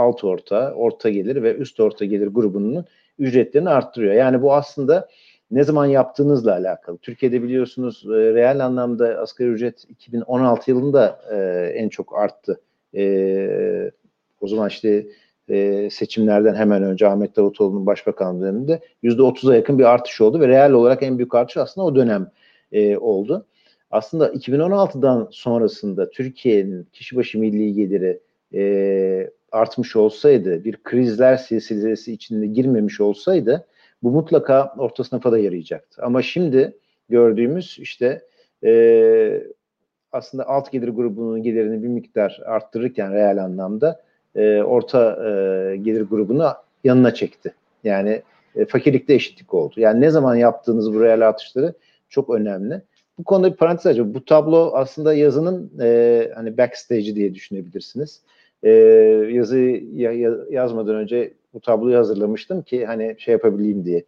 [0.00, 2.84] alt orta, orta gelir ve üst orta gelir grubunun
[3.18, 4.14] ücretlerini arttırıyor.
[4.14, 5.08] Yani bu aslında
[5.50, 6.98] ne zaman yaptığınızla alakalı.
[6.98, 11.36] Türkiye'de biliyorsunuz e, reel anlamda asgari ücret 2016 yılında e,
[11.74, 12.60] en çok arttı.
[12.94, 13.90] E,
[14.40, 15.06] o zaman işte
[15.48, 20.72] e, seçimlerden hemen önce Ahmet Davutoğlu'nun başbakan döneminde %30'a yakın bir artış oldu ve reel
[20.72, 22.30] olarak en büyük artış aslında o dönem
[22.72, 23.46] e, oldu.
[23.90, 28.20] Aslında 2016'dan sonrasında Türkiye'nin kişi başı milli geliri
[28.54, 33.66] e, artmış olsaydı, bir krizler silsilesi içinde girmemiş olsaydı
[34.02, 36.02] bu mutlaka orta sınıfa da yarayacaktı.
[36.02, 36.76] Ama şimdi
[37.08, 38.22] gördüğümüz işte
[38.64, 39.42] e,
[40.12, 44.02] aslında alt gelir grubunun gelirini bir miktar arttırırken reel anlamda
[44.34, 46.52] e, orta e, gelir grubunu
[46.84, 47.54] yanına çekti.
[47.84, 48.22] Yani
[48.56, 49.74] e, fakirlikte eşitlik oldu.
[49.76, 51.74] Yani ne zaman yaptığınız bu reel artışları
[52.08, 52.82] çok önemli.
[53.18, 54.14] Bu konuda bir parantez açayım.
[54.14, 58.20] Bu tablo aslında yazının e, hani backstage diye düşünebilirsiniz.
[58.62, 58.70] E,
[59.30, 60.12] yazıyı ya,
[60.50, 64.04] yazmadan önce bu tabloyu hazırlamıştım ki hani şey yapabileyim diye.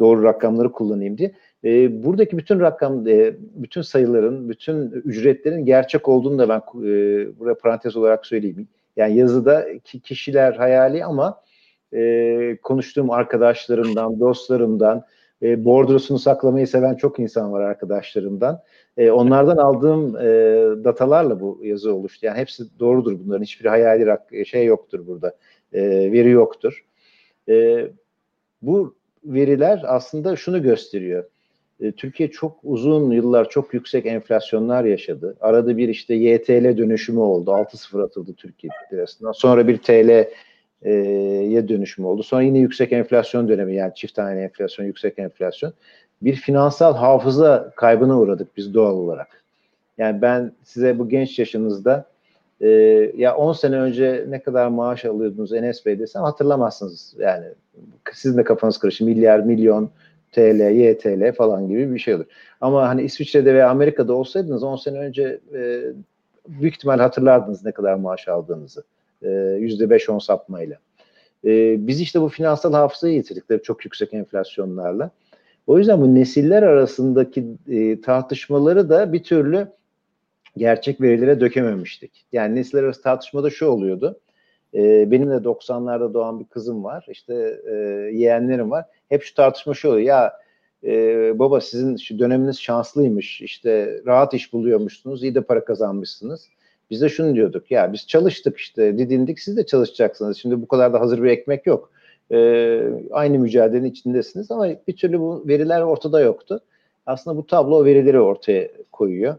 [0.00, 1.32] Doğru rakamları kullanayım diye.
[1.64, 6.90] E, buradaki bütün rakam, e, bütün sayıların, bütün ücretlerin gerçek olduğunu da ben e,
[7.38, 8.68] buraya parantez olarak söyleyeyim.
[8.96, 9.66] Yani yazıda
[10.04, 11.40] kişiler hayali ama
[11.94, 15.04] e, konuştuğum arkadaşlarımdan, dostlarımdan,
[15.42, 18.62] e, bordrosunu saklamayı seven çok insan var arkadaşlarımdan.
[18.96, 20.24] E, onlardan aldığım e,
[20.84, 22.26] datalarla bu yazı oluştu.
[22.26, 23.42] Yani hepsi doğrudur bunların.
[23.42, 25.36] Hiçbir hayali şey yoktur burada.
[25.72, 26.84] E, veri yoktur.
[27.48, 27.86] E,
[28.62, 31.24] bu veriler aslında şunu gösteriyor.
[31.80, 35.36] E, Türkiye çok uzun yıllar çok yüksek enflasyonlar yaşadı.
[35.40, 37.50] Arada bir işte YTL dönüşümü oldu.
[37.50, 39.32] 6-0 atıldı Türkiye lirasından.
[39.32, 39.78] Sonra bir
[40.82, 42.22] TL'ye dönüşümü oldu.
[42.22, 45.72] Sonra yine yüksek enflasyon dönemi yani çift tane enflasyon, yüksek enflasyon.
[46.22, 49.42] Bir finansal hafıza kaybına uğradık biz doğal olarak.
[49.98, 52.04] Yani ben size bu genç yaşınızda
[52.60, 52.68] e,
[53.16, 57.14] ya 10 sene önce ne kadar maaş alıyordunuz Enes Bey desem hatırlamazsınız.
[57.18, 57.46] Yani
[58.12, 59.04] sizin de kafanız karışır.
[59.04, 59.90] Milyar, milyon,
[60.32, 62.24] TL, YTL falan gibi bir şey olur.
[62.60, 65.80] Ama hani İsviçre'de veya Amerika'da olsaydınız 10 sene önce e,
[66.48, 68.84] büyük ihtimal hatırlardınız ne kadar maaş aldığınızı.
[69.22, 70.78] E, %5-10 sapmayla.
[71.44, 75.10] E, biz işte bu finansal hafızayı yitirdik tabii çok yüksek enflasyonlarla.
[75.66, 79.68] O yüzden bu nesiller arasındaki e, tartışmaları da bir türlü
[80.56, 82.26] gerçek verilere dökememiştik.
[82.32, 84.20] Yani nesiller arası tartışmada şu oluyordu.
[84.74, 87.06] E, benim de 90'larda doğan bir kızım var.
[87.08, 87.74] İşte e,
[88.12, 88.84] yeğenlerim var.
[89.08, 90.06] Hep şu tartışma şu oluyor.
[90.06, 90.32] Ya
[90.84, 93.40] e, baba sizin şu döneminiz şanslıymış.
[93.40, 95.22] İşte rahat iş buluyormuşsunuz.
[95.22, 96.48] iyi de para kazanmışsınız.
[96.90, 100.38] Biz de şunu diyorduk ya biz çalıştık işte didindik siz de çalışacaksınız.
[100.38, 101.90] Şimdi bu kadar da hazır bir ekmek yok.
[102.32, 106.60] Ee, aynı mücadelenin içindesiniz ama bir türlü bu veriler ortada yoktu.
[107.06, 109.36] Aslında bu tablo verileri ortaya koyuyor.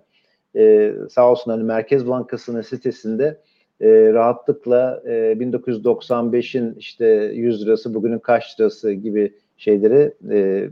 [0.55, 3.38] Ee, sağ olsun hani Merkez Bankası'nın sitesinde
[3.81, 10.69] e, rahatlıkla e, 1995'in işte 100 lirası bugünün kaç lirası gibi şeyleri e,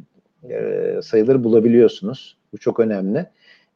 [0.49, 2.37] e, sayıları bulabiliyorsunuz.
[2.53, 3.25] Bu çok önemli.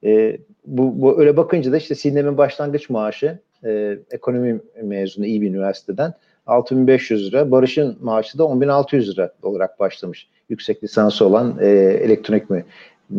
[0.03, 5.49] E, bu, bu öyle bakınca da işte Sinem'in başlangıç maaşı e, ekonomi mezunu iyi bir
[5.49, 6.13] üniversiteden
[6.47, 7.51] 6500 lira.
[7.51, 10.27] Barış'ın maaşı da 10600 lira olarak başlamış.
[10.49, 11.67] Yüksek lisansı olan e,
[12.03, 12.65] elektronik mi?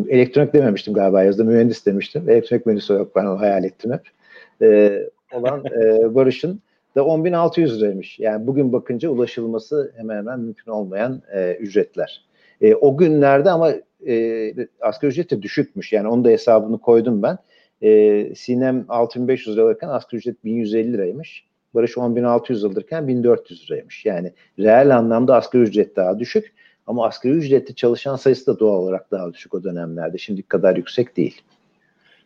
[0.09, 1.47] Elektronik dememiştim galiba yazdım.
[1.47, 2.31] Mühendis demiştim.
[2.31, 4.03] Elektronik mühendisi olarak ben hayal ettim hep.
[4.63, 5.01] E,
[5.33, 6.61] olan e, Barış'ın
[6.97, 8.19] da 10.600 liraymış.
[8.19, 12.25] Yani bugün bakınca ulaşılması hemen hemen mümkün olmayan e, ücretler.
[12.61, 13.73] E, o günlerde ama
[14.09, 15.93] e, asgari ücret de düşükmüş.
[15.93, 17.39] Yani onun da hesabını koydum ben.
[17.83, 21.45] E, Sinem 6500 lira alırken asgari ücret 1150 liraymış.
[21.75, 24.05] Barış 10.600 alırken 1400 liraymış.
[24.05, 26.53] Yani reel anlamda asgari ücret daha düşük.
[26.87, 30.19] Ama asgari ücretli çalışan sayısı da doğal olarak daha düşük o dönemlerde.
[30.19, 31.41] Şimdi kadar yüksek değil.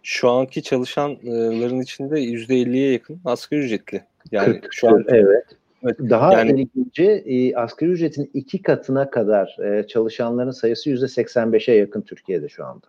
[0.02, 4.04] Şu anki çalışanların içinde %50'ye yakın asgari ücretli.
[4.30, 5.44] Yani 40, şu an evet.
[5.86, 11.74] Evet, Daha yani, ilginci e, asgari ücretin iki katına kadar e, çalışanların sayısı yüzde 85'e
[11.74, 12.86] yakın Türkiye'de şu anda.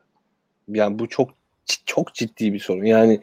[0.68, 1.30] Yani bu çok
[1.86, 2.86] çok ciddi bir sorun.
[2.86, 3.22] Yani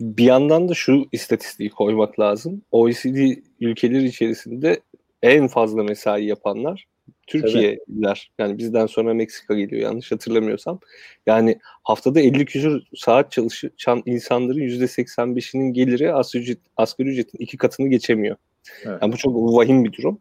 [0.00, 2.62] bir yandan da şu istatistiği koymak lazım.
[2.72, 4.80] OECD ülkeleri içerisinde
[5.22, 6.86] en fazla mesai yapanlar
[7.26, 8.30] Türkiye'liler.
[8.38, 10.80] Yani bizden sonra Meksika geliyor yanlış hatırlamıyorsam.
[11.26, 17.88] Yani haftada 50 küsur saat çalışan insanların %85'inin geliri asgari, ücret, asgari ücretin iki katını
[17.88, 18.36] geçemiyor.
[18.84, 18.98] Evet.
[19.02, 20.20] Yani bu çok vahim bir durum.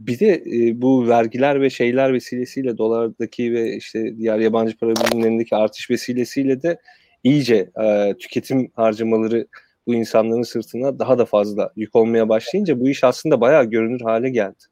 [0.00, 5.56] Bir de e, bu vergiler ve şeyler vesilesiyle dolardaki ve işte diğer yabancı para birimlerindeki
[5.56, 6.78] artış vesilesiyle de
[7.24, 9.46] iyice e, tüketim harcamaları
[9.86, 14.30] bu insanların sırtına daha da fazla yük olmaya başlayınca bu iş aslında bayağı görünür hale
[14.30, 14.64] geldi.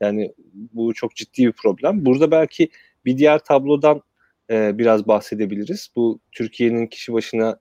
[0.00, 0.32] Yani
[0.72, 2.04] bu çok ciddi bir problem.
[2.04, 2.68] Burada belki
[3.04, 4.02] bir diğer tablodan
[4.50, 5.88] e, biraz bahsedebiliriz.
[5.96, 7.60] Bu Türkiye'nin kişi başına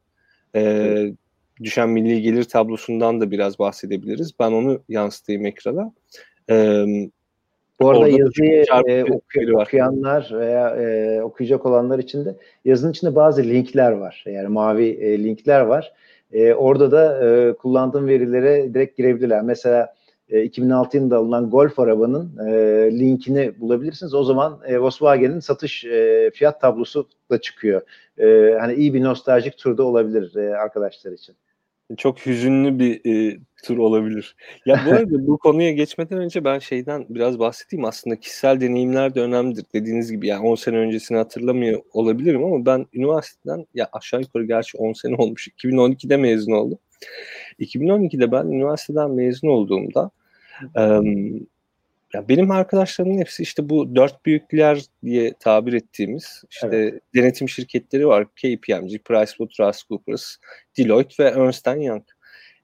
[0.55, 1.13] e,
[1.63, 4.31] düşen milli gelir tablosundan da biraz bahsedebiliriz.
[4.39, 5.93] Ben onu yansıtayım ekrana.
[6.49, 6.85] E,
[7.79, 13.43] bu arada yazıyı e, oku, okuyanlar veya e, okuyacak olanlar için de yazının içinde bazı
[13.43, 14.23] linkler var.
[14.27, 15.93] Yani mavi e, linkler var.
[16.31, 19.41] E, orada da e, kullandığım verilere direkt girebilirler.
[19.41, 19.93] Mesela
[20.29, 22.51] e, 2006 yılında alınan Golf arabanın e,
[22.99, 24.13] linkini bulabilirsiniz.
[24.13, 27.81] O zaman e, Volkswagen'in satış e, fiyat tablosu da çıkıyor.
[28.17, 31.35] E, hani iyi bir nostaljik turda olabilir e, arkadaşlar için.
[31.97, 34.35] Çok hüzünlü bir e, tur olabilir.
[34.65, 37.85] Ya bu arada bu konuya geçmeden önce ben şeyden biraz bahsedeyim.
[37.85, 39.65] Aslında kişisel deneyimler de önemlidir.
[39.73, 44.77] Dediğiniz gibi yani 10 sene öncesini hatırlamıyor olabilirim ama ben üniversiteden ya aşağı yukarı gerçi
[44.77, 45.47] 10 sene olmuş.
[45.47, 46.79] 2012'de mezun oldum.
[47.59, 50.11] 2012'de ben üniversiteden mezun olduğumda
[52.13, 57.01] ya benim arkadaşlarımın hepsi işte bu dört büyükler diye tabir ettiğimiz işte evet.
[57.15, 58.25] denetim şirketleri var.
[58.25, 60.35] KPMG, PricewaterhouseCoopers,
[60.77, 62.03] Deloitte ve Ernst Young.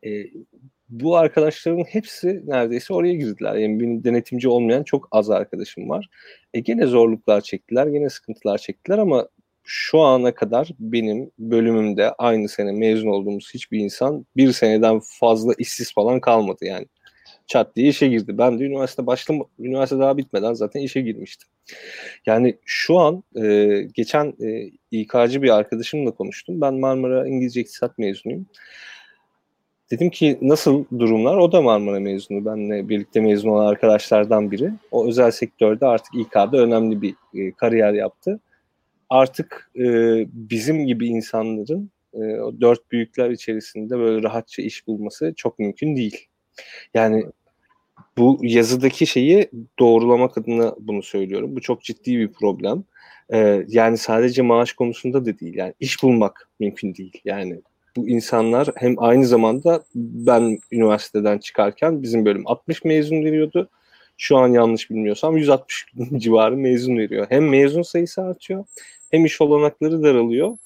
[0.05, 0.10] E,
[0.89, 3.55] bu arkadaşlarımın hepsi neredeyse oraya girdiler.
[3.55, 6.10] Yani benim denetimci olmayan çok az arkadaşım var.
[6.53, 9.27] E, gene zorluklar çektiler, gene sıkıntılar çektiler ama
[9.63, 15.93] şu ana kadar benim bölümümde aynı sene mezun olduğumuz hiçbir insan bir seneden fazla işsiz
[15.93, 16.86] falan kalmadı yani
[17.47, 18.38] çat diye işe girdi.
[18.38, 21.49] Ben de üniversite başlam üniversite daha bitmeden zaten işe girmiştim.
[22.25, 26.62] Yani şu an e, geçen e, İK'cı bir arkadaşımla konuştum.
[26.62, 28.45] Ben Marmara İngilizce İktisat mezunuyum.
[29.91, 31.38] Dedim ki nasıl durumlar?
[31.38, 32.45] O da Marmara mezunu.
[32.45, 34.71] Benle birlikte mezun olan arkadaşlardan biri.
[34.91, 38.39] O özel sektörde artık İK'da önemli bir e, kariyer yaptı.
[39.10, 39.84] Artık e,
[40.34, 46.27] bizim gibi insanların e, o dört büyükler içerisinde böyle rahatça iş bulması çok mümkün değil.
[46.94, 47.26] Yani
[48.18, 51.56] bu yazıdaki şeyi doğrulamak adına bunu söylüyorum.
[51.56, 52.84] Bu çok ciddi bir problem.
[53.34, 55.56] Ee, yani sadece maaş konusunda da değil.
[55.56, 57.22] Yani iş bulmak mümkün değil.
[57.26, 57.62] Yani
[57.96, 63.70] bu insanlar hem aynı zamanda ben üniversiteden çıkarken bizim bölüm 60 mezun veriyordu.
[64.18, 65.86] Şu an yanlış bilmiyorsam 160
[66.18, 67.28] civarı mezun veriyor.
[67.30, 68.65] Hem mezun sayısı artıyor
[69.12, 70.58] hem iş olanakları daralıyor.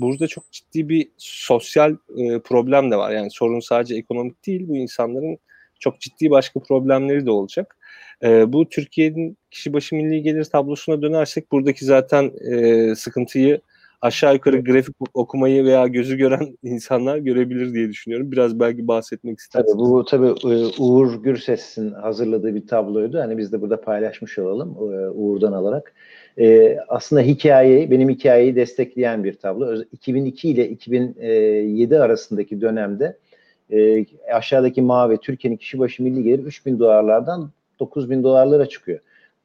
[0.00, 3.10] Burada çok ciddi bir sosyal e, problem de var.
[3.10, 4.68] Yani sorun sadece ekonomik değil.
[4.68, 5.38] Bu insanların
[5.78, 7.76] çok ciddi başka problemleri de olacak.
[8.22, 13.60] E, bu Türkiye'nin kişi başı milli gelir tablosuna dönersek buradaki zaten e, sıkıntıyı
[14.02, 18.32] aşağı yukarı grafik okumayı veya gözü gören insanlar görebilir diye düşünüyorum.
[18.32, 19.72] Biraz belki bahsetmek istersiniz.
[19.72, 23.18] Tabii bu tabii e, Uğur Gürses'in hazırladığı bir tabloydu.
[23.18, 25.94] Hani biz de burada paylaşmış olalım e, Uğur'dan alarak.
[26.38, 29.82] Ee, aslında hikayeyi, benim hikayeyi destekleyen bir tablo.
[29.92, 33.16] 2002 ile 2007 arasındaki dönemde
[33.72, 38.98] e, aşağıdaki mavi Türkiye'nin kişi başı milli geliri 3 bin dolarlardan 9 bin dolarlara çıkıyor.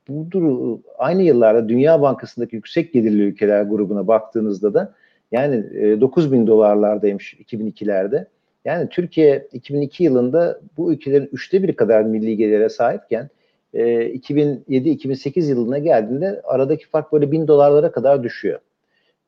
[0.08, 4.94] Bu duru, aynı yıllarda Dünya Bankası'ndaki yüksek gelirli ülkeler grubuna baktığınızda da
[5.32, 8.26] yani e, 9 bin dolarlardaymış 2002'lerde.
[8.66, 13.30] Yani Türkiye 2002 yılında bu ülkelerin üçte bir kadar milli gelire sahipken
[13.74, 18.60] e, 2007-2008 yılına geldiğinde aradaki fark böyle bin dolarlara kadar düşüyor.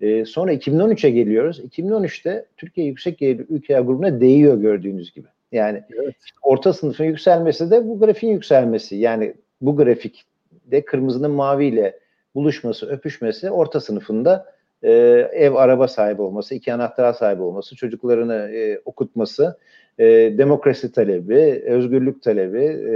[0.01, 1.60] E, sonra 2013'e geliyoruz.
[1.60, 5.27] 2013'te Türkiye yüksek gelirli ülkeler grubuna değiyor gördüğünüz gibi.
[5.51, 6.15] Yani evet.
[6.41, 8.95] orta sınıfın yükselmesi de bu grafiğin yükselmesi.
[8.95, 11.99] Yani bu grafikte kırmızının maviyle
[12.36, 14.53] buluşması, öpüşmesi orta sınıfında
[14.84, 14.91] e,
[15.34, 19.58] ev araba sahibi olması, iki anahtara sahibi olması, çocuklarını e, okutması,
[20.00, 20.06] e,
[20.38, 22.96] demokrasi talebi, özgürlük talebi e,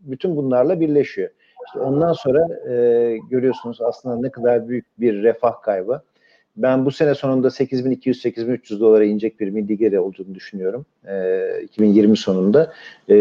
[0.00, 1.30] bütün bunlarla birleşiyor.
[1.66, 6.02] İşte ondan sonra e, görüyorsunuz aslında ne kadar büyük bir refah kaybı.
[6.56, 10.86] Ben bu sene sonunda 8200-8300 dolara inecek bir milli gelir olduğunu düşünüyorum.
[11.08, 12.72] E, 2020 sonunda.
[13.08, 13.14] E,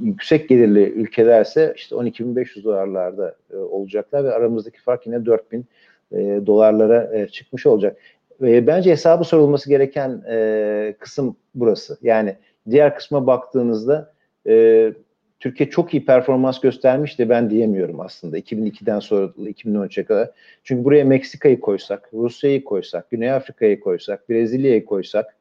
[0.00, 5.66] yüksek gelirli ülkelerse işte 12.500 dolarlarda e, olacaklar ve aramızdaki fark yine 4000
[6.12, 7.96] e, dolarlara e, çıkmış olacak.
[8.42, 11.98] E, bence hesabı sorulması gereken e, kısım burası.
[12.02, 12.36] Yani
[12.70, 14.12] diğer kısma baktığınızda
[14.46, 14.92] e,
[15.40, 20.30] Türkiye çok iyi performans göstermiş de ben diyemiyorum aslında 2002'den sonra 2013'e kadar.
[20.64, 25.36] Çünkü buraya Meksika'yı koysak, Rusya'yı koysak, Güney Afrika'yı koysak, Brezilya'yı koysak,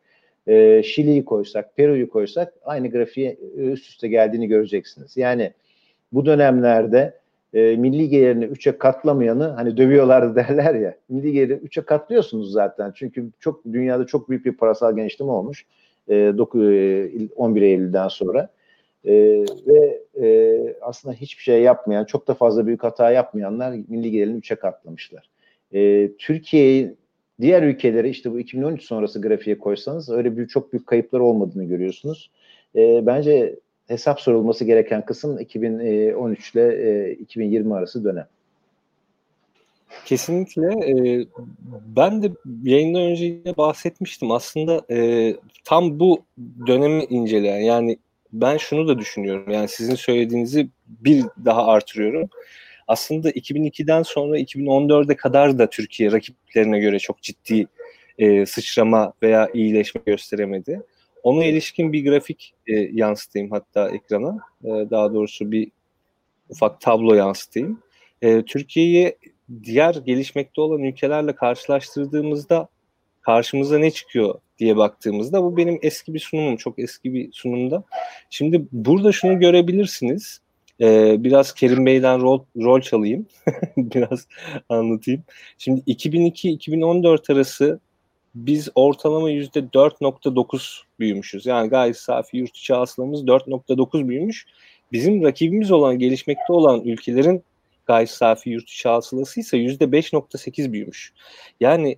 [0.48, 5.18] e, Şili'yi koysak, Peru'yu koysak aynı grafiğe üst üste geldiğini göreceksiniz.
[5.18, 5.54] Yani
[6.12, 7.14] bu dönemlerde
[7.54, 10.96] e, milli gelirini 3'e katlamayanı hani dövüyorlardı derler ya.
[11.10, 12.92] Milli geliri 3'e katlıyorsunuz zaten.
[12.96, 15.66] Çünkü çok dünyada çok büyük bir parasal genişleme olmuş.
[16.08, 18.50] E, 9, e, 11 Eylül'den sonra.
[19.06, 19.14] E,
[19.68, 24.56] ve e, aslında hiçbir şey yapmayan, çok da fazla büyük hata yapmayanlar milli gelirini 3'e
[24.56, 25.30] katlamışlar.
[25.74, 26.96] E, Türkiye'yi
[27.42, 32.32] diğer ülkeleri işte bu 2013 sonrası grafiğe koysanız öyle bir çok büyük kayıplar olmadığını görüyorsunuz.
[32.76, 38.28] E, bence hesap sorulması gereken kısım 2013 ile 2020 arası dönem.
[40.06, 40.68] Kesinlikle.
[40.68, 41.26] E,
[41.96, 42.32] ben de
[42.64, 44.32] yayından önce bahsetmiştim.
[44.32, 46.24] Aslında e, tam bu
[46.68, 47.98] dönemi inceleyen yani
[48.34, 49.52] ben şunu da düşünüyorum.
[49.52, 52.30] Yani sizin söylediğinizi bir daha artırıyorum.
[52.88, 57.68] Aslında 2002'den sonra 2014'e kadar da Türkiye rakiplerine göre çok ciddi
[58.18, 60.82] e, sıçrama veya iyileşme gösteremedi.
[61.24, 64.38] Ona ilişkin bir grafik e, yansıtayım hatta ekrana.
[64.64, 65.72] E, daha doğrusu bir
[66.50, 67.82] ufak tablo yansıtayım.
[68.22, 69.18] E, Türkiye'yi
[69.64, 72.68] diğer gelişmekte olan ülkelerle karşılaştırdığımızda
[73.22, 77.84] karşımıza ne çıkıyor diye baktığımızda bu benim eski bir sunumum, çok eski bir sunumda.
[78.30, 80.42] Şimdi burada şunu görebilirsiniz.
[80.82, 83.26] Ee, biraz Kerim Bey'den rol, rol çalayım.
[83.78, 84.28] biraz
[84.70, 85.24] anlatayım.
[85.58, 87.80] Şimdi 2002-2014 arası
[88.36, 91.46] biz ortalama yüzde 4.9 büyümüşüz.
[91.46, 94.46] Yani gayet safi yurt içi hasılamız 4.9 büyümüş.
[94.92, 97.44] Bizim rakibimiz olan, gelişmekte olan ülkelerin
[97.86, 101.14] gayet safi yurt içi hasılası ise yüzde 5.8 büyümüş.
[101.60, 101.98] Yani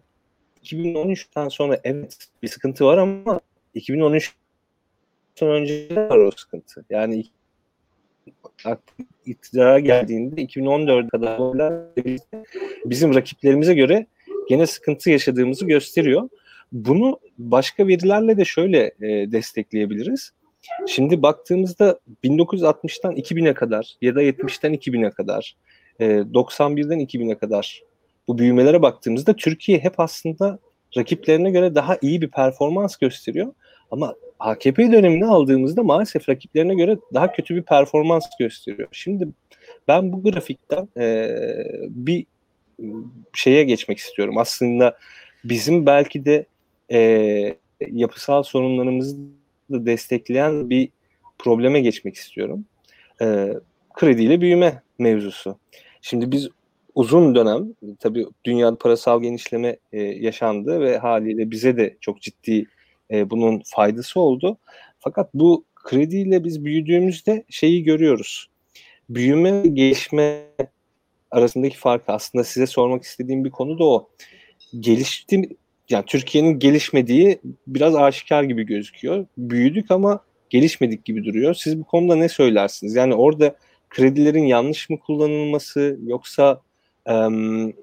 [0.64, 3.40] 2013'ten sonra evet bir sıkıntı var ama
[3.76, 6.86] 2013'ten önce var o sıkıntı.
[6.90, 7.26] Yani
[9.26, 11.40] iktidara geldiğinde 2014 kadar
[12.86, 14.06] bizim rakiplerimize göre
[14.50, 16.30] gene sıkıntı yaşadığımızı gösteriyor.
[16.72, 20.32] Bunu başka verilerle de şöyle e, destekleyebiliriz.
[20.88, 25.56] Şimdi baktığımızda 1960'tan 2000'e kadar ya da 70'ten 2000'e kadar,
[26.00, 27.82] e, 91'den 2000'e kadar
[28.28, 30.60] bu büyümelere baktığımızda Türkiye hep aslında
[30.98, 33.54] rakiplerine göre daha iyi bir performans gösteriyor.
[33.92, 38.88] Ama AKP dönemini aldığımızda maalesef rakiplerine göre daha kötü bir performans gösteriyor.
[38.92, 39.28] Şimdi
[39.88, 41.30] ben bu grafikten e,
[41.90, 42.26] bir
[43.34, 44.38] şeye geçmek istiyorum.
[44.38, 44.98] Aslında
[45.44, 46.46] bizim belki de
[46.92, 47.56] e,
[47.88, 49.18] yapısal sorunlarımızı
[49.72, 50.90] da destekleyen bir
[51.38, 52.66] probleme geçmek istiyorum.
[53.22, 53.54] E,
[53.94, 55.60] krediyle büyüme mevzusu.
[56.02, 56.50] Şimdi biz
[56.96, 62.66] uzun dönem tabii dünyada parasal genişleme e, yaşandı ve haliyle bize de çok ciddi
[63.12, 64.58] e, bunun faydası oldu.
[65.00, 68.50] Fakat bu krediyle biz büyüdüğümüzde şeyi görüyoruz.
[69.10, 70.46] Büyüme ve gelişme
[71.32, 74.10] arasındaki fark aslında size sormak istediğim bir konu da o.
[74.80, 75.50] Gelişti
[75.90, 79.26] yani Türkiye'nin gelişmediği biraz aşikar gibi gözüküyor.
[79.38, 80.20] Büyüdük ama
[80.50, 81.54] gelişmedik gibi duruyor.
[81.54, 82.96] Siz bu konuda ne söylersiniz?
[82.96, 83.56] Yani orada
[83.90, 86.62] kredilerin yanlış mı kullanılması yoksa
[87.10, 87.74] um,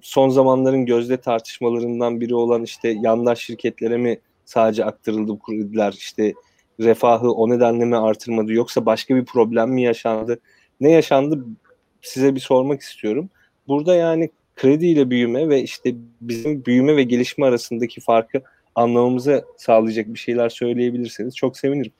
[0.00, 6.34] son zamanların gözde tartışmalarından biri olan işte yandaş şirketlere mi sadece aktarıldı bu krediler işte
[6.80, 10.40] refahı o nedenle mi artırmadı yoksa başka bir problem mi yaşandı?
[10.80, 11.44] Ne yaşandı
[12.02, 13.30] size bir sormak istiyorum.
[13.68, 18.42] Burada yani krediyle büyüme ve işte bizim büyüme ve gelişme arasındaki farkı
[18.74, 21.92] anlamamıza sağlayacak bir şeyler söyleyebilirseniz çok sevinirim.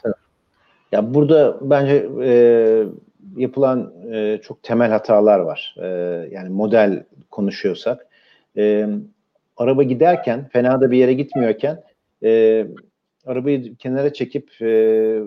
[0.92, 2.32] Ya burada bence e,
[3.36, 5.74] yapılan e, çok temel hatalar var.
[5.82, 5.86] E,
[6.32, 8.06] yani model konuşuyorsak.
[8.56, 8.86] E,
[9.56, 11.82] araba giderken, fena da bir yere gitmiyorken
[12.24, 12.66] e,
[13.26, 15.20] arabayı kenara çekip e,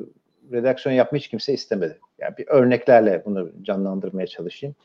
[0.52, 1.98] redaksiyon yapmayı hiç kimse istemedi.
[2.20, 4.76] Yani bir örneklerle bunu canlandırmaya çalışayım.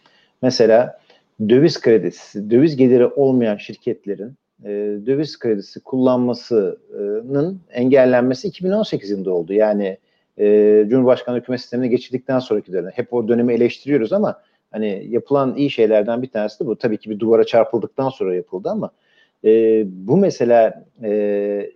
[0.42, 1.00] Mesela
[1.48, 4.34] döviz kredisi, döviz geliri olmayan şirketlerin
[4.64, 4.68] e,
[5.06, 9.52] döviz kredisi kullanmasının engellenmesi 2018 yılında oldu.
[9.52, 9.98] Yani
[10.38, 12.90] e, Cumhurbaşkanı hükümet sistemine geçildikten sonraki dönem.
[12.94, 16.76] Hep o dönemi eleştiriyoruz ama hani yapılan iyi şeylerden bir tanesi de bu.
[16.76, 18.90] Tabii ki bir duvara çarpıldıktan sonra yapıldı ama
[19.44, 21.70] e, bu mesela e,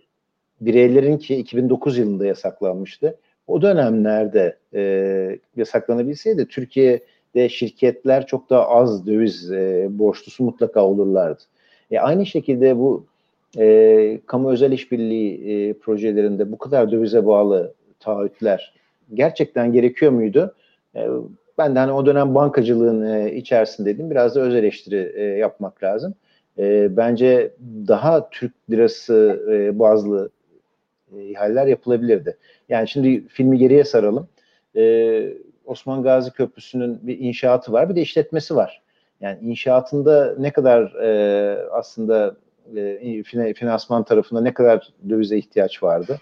[0.61, 3.17] bireylerin ki 2009 yılında yasaklanmıştı.
[3.47, 11.43] O dönemlerde e, yasaklanabilseydi Türkiye'de şirketler çok daha az döviz e, borçlusu mutlaka olurlardı.
[11.91, 13.05] E, aynı şekilde bu
[13.59, 18.73] e, kamu özel işbirliği e, projelerinde bu kadar dövize bağlı taahhütler
[19.13, 20.55] gerçekten gerekiyor muydu?
[20.95, 21.07] E,
[21.57, 24.09] ben de hani o dönem bankacılığın e, içerisindeydim.
[24.09, 26.15] Biraz da öz eleştiri e, yapmak lazım.
[26.57, 27.53] E, bence
[27.87, 30.29] daha Türk lirası e, bazlı
[31.17, 32.37] e, ihaleler yapılabilirdi.
[32.69, 34.27] Yani şimdi filmi geriye saralım.
[34.75, 35.33] E,
[35.65, 38.81] Osman Gazi Köprüsü'nün bir inşaatı var, bir de işletmesi var.
[39.21, 42.35] Yani inşaatında ne kadar e, aslında
[42.75, 46.19] e, finansman tarafında ne kadar dövize ihtiyaç vardı?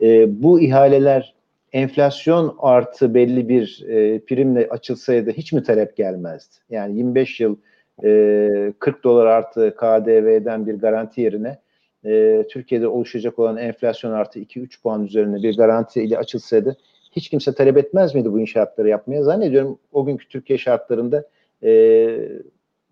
[0.00, 1.34] E, bu ihaleler
[1.72, 6.54] enflasyon artı belli bir e, primle açılsaydı hiç mi talep gelmezdi?
[6.70, 7.56] Yani 25 yıl
[8.04, 11.58] e, 40 dolar artı KDV'den bir garanti yerine
[12.04, 16.76] e, Türkiye'de oluşacak olan enflasyon artı 2-3 puan üzerine bir garanti ile açılsaydı
[17.12, 19.22] hiç kimse talep etmez miydi bu inşaatları yapmaya?
[19.22, 21.24] Zannediyorum o günkü Türkiye şartlarında
[21.62, 21.70] e,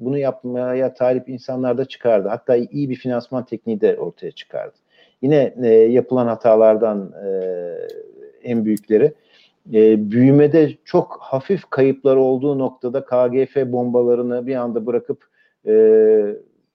[0.01, 2.29] bunu yapmaya talip insanlar da çıkardı.
[2.29, 4.75] Hatta iyi bir finansman tekniği de ortaya çıkardı.
[5.23, 7.29] Yine e, yapılan hatalardan e,
[8.43, 9.13] en büyükleri
[9.73, 15.25] e, büyümede çok hafif kayıplar olduğu noktada KGF bombalarını bir anda bırakıp
[15.67, 15.73] e,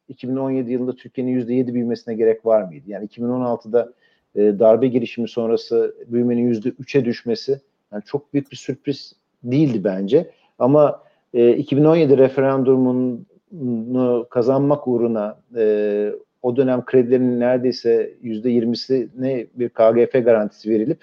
[0.10, 2.86] 2017 yılında Türkiye'nin %7 büyümesine gerek var mıydı?
[2.88, 3.94] Yani 2016'da
[4.36, 7.60] e, darbe girişimi sonrası büyümenin %3'e düşmesi
[7.94, 10.32] yani çok büyük bir sürpriz değildi bence.
[10.60, 11.04] Ama
[11.34, 21.00] e, 2017 referandumunu kazanmak uğruna e, o dönem kredilerin neredeyse %20'sine bir KGF garantisi verilip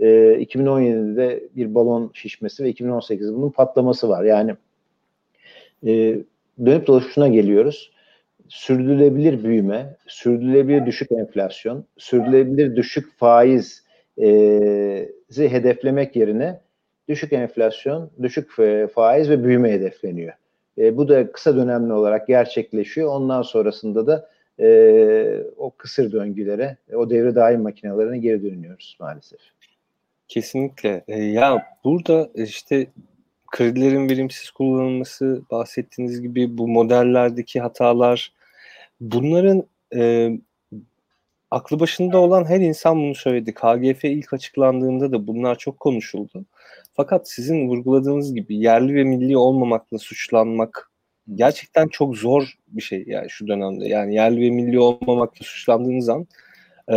[0.00, 0.06] e,
[0.42, 4.24] 2017'de bir balon şişmesi ve 2018'de bunun patlaması var.
[4.24, 4.54] Yani
[5.86, 6.18] e,
[6.66, 7.92] dönüp dolaşıp şuna geliyoruz
[8.50, 13.84] sürdürülebilir büyüme, sürdürülebilir düşük enflasyon, sürdürülebilir düşük faiz
[14.22, 16.60] e, hedeflemek yerine
[17.08, 18.50] düşük enflasyon, düşük
[18.94, 20.32] faiz ve büyüme hedefleniyor.
[20.78, 23.08] E, bu da kısa dönemli olarak gerçekleşiyor.
[23.08, 24.30] Ondan sonrasında da
[24.60, 29.40] e, o kısır döngülere, o devre daim makinelerine geri dönüyoruz maalesef.
[30.28, 31.04] Kesinlikle.
[31.08, 32.86] E, ya burada işte
[33.50, 38.32] kredilerin verimsiz kullanılması, bahsettiğiniz gibi bu modellerdeki hatalar,
[39.00, 40.30] bunların e,
[41.50, 43.54] aklı başında olan her insan bunu söyledi.
[43.54, 46.44] KGF ilk açıklandığında da bunlar çok konuşuldu.
[46.92, 50.90] Fakat sizin vurguladığınız gibi yerli ve milli olmamakla suçlanmak
[51.34, 53.88] gerçekten çok zor bir şey yani şu dönemde.
[53.88, 56.26] Yani yerli ve milli olmamakla suçlandığınız an
[56.88, 56.94] e,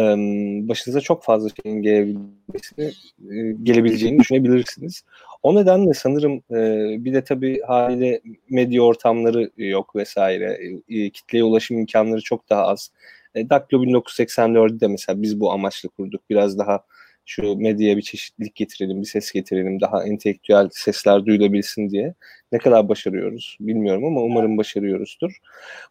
[0.68, 2.92] başınıza çok fazla şeyin gelebilmesini,
[3.32, 5.04] e, gelebileceğini düşünebilirsiniz.
[5.44, 10.60] O nedenle sanırım e, bir de tabii haliyle medya ortamları yok vesaire.
[10.90, 12.92] E, kitleye ulaşım imkanları çok daha az.
[13.36, 16.22] E, Daktilo 1984'de de mesela biz bu amaçla kurduk.
[16.30, 16.84] Biraz daha
[17.26, 22.14] şu medyaya bir çeşitlilik getirelim, bir ses getirelim, daha entelektüel sesler duyulabilsin diye.
[22.52, 25.38] Ne kadar başarıyoruz bilmiyorum ama umarım başarıyoruzdur.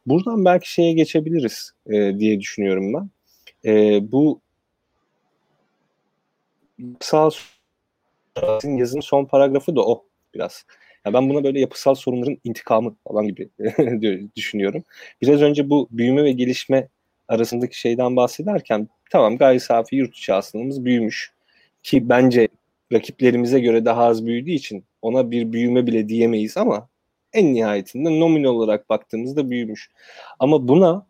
[0.07, 3.11] Buradan belki şeye geçebiliriz e, diye düşünüyorum ben.
[3.71, 4.41] E, bu
[7.01, 7.31] sağ
[8.65, 10.05] yazının son paragrafı da o
[10.35, 10.65] biraz.
[11.07, 13.49] Ya ben buna böyle yapısal sorunların intikamı falan gibi
[14.37, 14.85] düşünüyorum.
[15.23, 16.89] Biraz önce bu büyüme ve gelişme
[17.29, 21.33] arasındaki şeyden bahsederken tamam gayri safi yurt içi hasılamız büyümüş.
[21.83, 22.49] Ki bence
[22.93, 26.89] rakiplerimize göre daha az büyüdüğü için ona bir büyüme bile diyemeyiz ama
[27.33, 29.91] en nihayetinde nominal olarak baktığımızda büyümüş.
[30.39, 31.07] Ama buna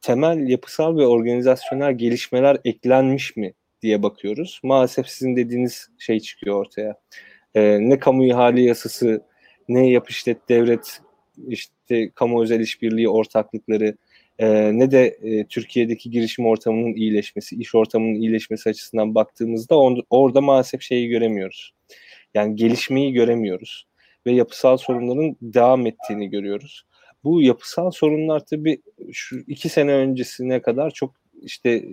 [0.00, 4.60] temel yapısal ve organizasyonel gelişmeler eklenmiş mi diye bakıyoruz.
[4.62, 6.96] Maalesef sizin dediğiniz şey çıkıyor ortaya.
[7.54, 9.22] Ee, ne kamu ihale yasası,
[9.68, 10.08] ne yap
[10.48, 11.00] devlet,
[11.48, 13.96] işte kamu özel işbirliği ortaklıkları,
[14.38, 20.40] e, ne de e, Türkiye'deki girişim ortamının iyileşmesi, iş ortamının iyileşmesi açısından baktığımızda on, orada
[20.40, 21.72] maalesef şeyi göremiyoruz.
[22.34, 23.86] Yani gelişmeyi göremiyoruz
[24.26, 26.84] ve yapısal sorunların devam ettiğini görüyoruz.
[27.24, 31.84] Bu yapısal sorunlar tabii şu iki sene öncesine kadar çok işte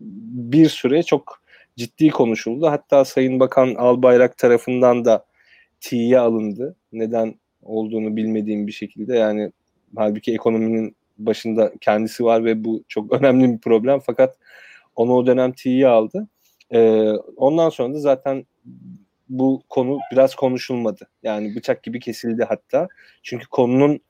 [0.00, 1.42] bir süre çok
[1.76, 2.66] ciddi konuşuldu.
[2.66, 5.26] Hatta Sayın Bakan Albayrak tarafından da
[5.80, 6.76] tiye alındı.
[6.92, 9.52] Neden olduğunu bilmediğim bir şekilde yani
[9.96, 14.38] halbuki ekonominin başında kendisi var ve bu çok önemli bir problem fakat
[14.96, 16.28] onu o dönem tiye aldı.
[16.70, 18.46] Ee, ondan sonra da zaten
[19.28, 21.08] bu konu biraz konuşulmadı.
[21.22, 22.88] Yani bıçak gibi kesildi hatta.
[23.22, 24.00] Çünkü konunun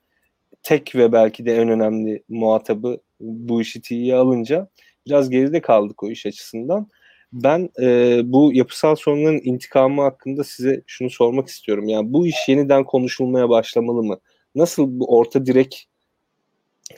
[0.63, 4.69] tek ve belki de en önemli muhatabı bu işi tiye alınca
[5.07, 6.89] biraz geride kaldık o iş açısından.
[7.33, 11.89] Ben e, bu yapısal sorunların intikamı hakkında size şunu sormak istiyorum.
[11.89, 14.19] Yani bu iş yeniden konuşulmaya başlamalı mı?
[14.55, 15.89] Nasıl bu orta direk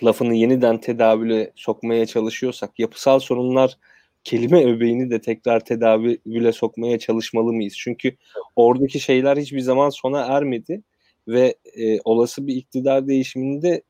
[0.05, 3.79] lafını yeniden tedavüle sokmaya çalışıyorsak yapısal sorunlar
[4.25, 7.75] kelime öbeğini de tekrar tedavüle sokmaya çalışmalı mıyız?
[7.79, 8.17] Çünkü
[8.57, 10.83] oradaki şeyler hiçbir zaman sona ermedi
[11.29, 13.83] ve e, olası bir iktidar değişiminde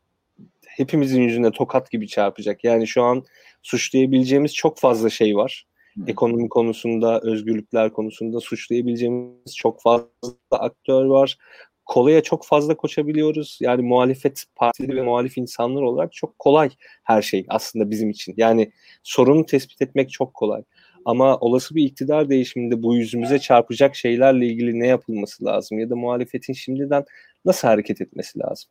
[0.66, 2.64] hepimizin yüzüne tokat gibi çarpacak.
[2.64, 3.24] Yani şu an
[3.66, 5.66] suçlayabileceğimiz çok fazla şey var.
[6.06, 10.08] Ekonomi konusunda, özgürlükler konusunda suçlayabileceğimiz çok fazla
[10.50, 11.38] aktör var.
[11.86, 13.58] Kolaya çok fazla koşabiliyoruz.
[13.60, 16.70] Yani muhalefet partileri ve muhalif insanlar olarak çok kolay
[17.04, 18.34] her şey aslında bizim için.
[18.36, 20.62] Yani sorunu tespit etmek çok kolay.
[21.04, 25.78] Ama olası bir iktidar değişiminde bu yüzümüze çarpacak şeylerle ilgili ne yapılması lazım?
[25.78, 27.04] Ya da muhalefetin şimdiden
[27.44, 28.70] nasıl hareket etmesi lazım?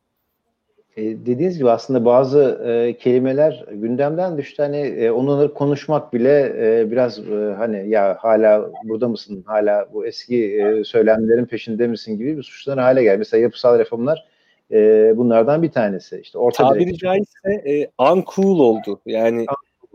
[0.98, 4.62] E, dediğiniz gibi aslında bazı e, kelimeler gündemden düştü.
[4.62, 10.06] Hani e, onları konuşmak bile e, biraz e, hani ya hala burada mısın, hala bu
[10.06, 13.18] eski e, söylemlerin peşinde misin gibi bir suçlar hale geldi.
[13.18, 14.26] Mesela yapısal reformlar
[14.72, 16.20] e, bunlardan bir tanesi.
[16.20, 19.00] İşte orta Tabiri caizse e, uncool oldu.
[19.06, 19.46] Yani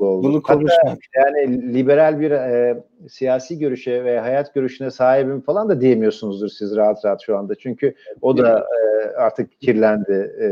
[0.05, 0.29] oldu.
[0.29, 0.99] Bunu konuşmak.
[1.15, 7.05] yani liberal bir e, siyasi görüşe ve hayat görüşüne sahibim falan da diyemiyorsunuzdur siz rahat
[7.05, 7.55] rahat şu anda.
[7.55, 10.51] Çünkü o da e, artık kirlendi e,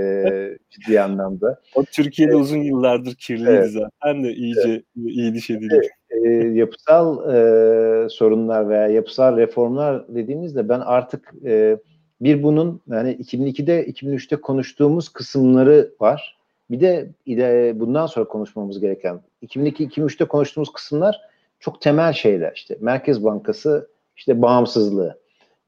[0.71, 1.61] ciddi anlamda.
[1.75, 2.43] O Türkiye'de evet.
[2.43, 3.71] uzun yıllardır kirliydi evet.
[3.73, 4.85] zaten de iyice evet.
[4.97, 5.89] iyi diş edildi.
[6.11, 11.79] E, yapısal e, sorunlar veya yapısal reformlar dediğimizde ben artık e,
[12.21, 16.38] bir bunun yani 2002'de 2003'te konuştuğumuz kısımları var
[16.71, 21.21] bir de bundan sonra konuşmamız gereken 2002-2003'te konuştuğumuz kısımlar
[21.61, 25.19] çok temel şeyler işte Merkez Bankası işte bağımsızlığı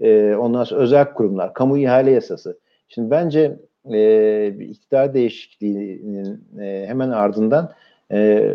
[0.00, 3.56] e, ondan sonra özel kurumlar kamu ihale yasası şimdi bence
[3.92, 7.72] e, iktidar değişikliğinin e, hemen ardından
[8.12, 8.50] e,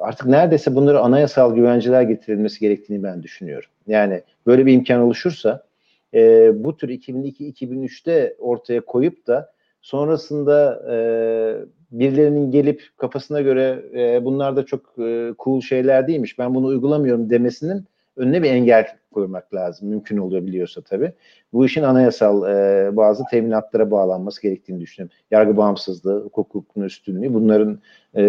[0.00, 3.68] artık neredeyse bunları anayasal güvenceler getirilmesi gerektiğini ben düşünüyorum.
[3.86, 5.64] Yani böyle bir imkan oluşursa
[6.14, 10.96] e, bu tür 2002-2003'te ortaya koyup da sonrasında e,
[11.90, 17.30] birilerinin gelip kafasına göre e, bunlar da çok e, cool şeyler değilmiş ben bunu uygulamıyorum
[17.30, 17.84] demesinin
[18.16, 19.88] önüne bir engel koymak lazım.
[19.88, 21.12] Mümkün oluyor biliyorsa tabii.
[21.52, 25.16] Bu işin anayasal e, bazı teminatlara bağlanması gerektiğini düşünüyorum.
[25.30, 27.80] Yargı bağımsızlığı, hukukun üstünlüğü bunların
[28.14, 28.22] e,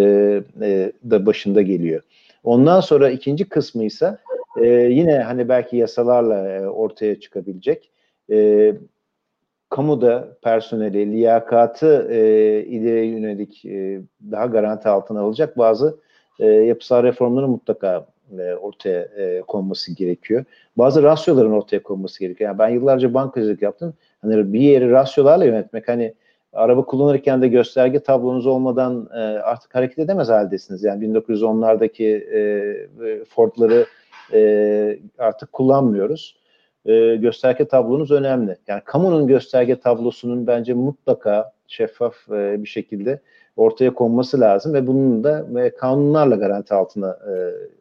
[0.62, 2.02] e, da başında geliyor.
[2.44, 4.18] Ondan sonra ikinci kısmı ise
[4.62, 7.92] e, yine hani belki yasalarla e, ortaya çıkabilecek.
[8.32, 8.74] E,
[9.72, 12.20] kamuda personeli, liyakatı e,
[12.64, 14.02] ileriye yönelik e,
[14.32, 15.98] daha garanti altına alacak bazı
[16.40, 18.06] e, yapısal reformların mutlaka
[18.40, 20.46] e, ortaya e, konması gerekiyor.
[20.78, 22.50] Bazı rasyoların ortaya konması gerekiyor.
[22.50, 23.94] Yani ben yıllarca bankacılık yaptım.
[24.22, 26.14] Hani bir yeri rasyolarla yönetmek hani
[26.54, 30.84] araba kullanırken de gösterge tablonuz olmadan e, artık hareket edemez haldesiniz.
[30.84, 33.86] Yani 1910'lardaki e, Ford'ları
[34.34, 36.41] e, artık kullanmıyoruz
[36.86, 38.58] e, gösterge tablonuz önemli.
[38.68, 43.20] Yani kamunun gösterge tablosunun bence mutlaka şeffaf e, bir şekilde
[43.58, 47.34] ortaya konması lazım ve bunun da e, kanunlarla garanti altına e,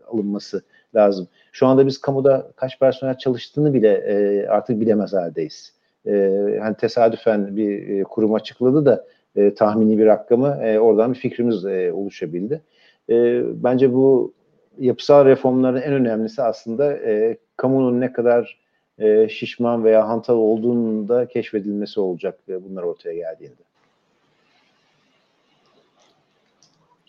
[0.06, 0.62] alınması
[0.94, 1.28] lazım.
[1.52, 5.72] Şu anda biz kamuda kaç personel çalıştığını bile e, artık bilemez haldeyiz.
[6.06, 6.12] E,
[6.62, 9.04] hani tesadüfen bir e, kurum açıkladı da
[9.36, 12.60] e, tahmini bir rakamı e, oradan bir fikrimiz e, oluşabildi.
[13.10, 14.32] E, bence bu
[14.78, 18.60] yapısal reformların en önemlisi aslında e, kamunun ne kadar
[19.00, 23.62] e, şişman veya hantal olduğunun da keşfedilmesi olacak e, bunlar ortaya geldiğinde.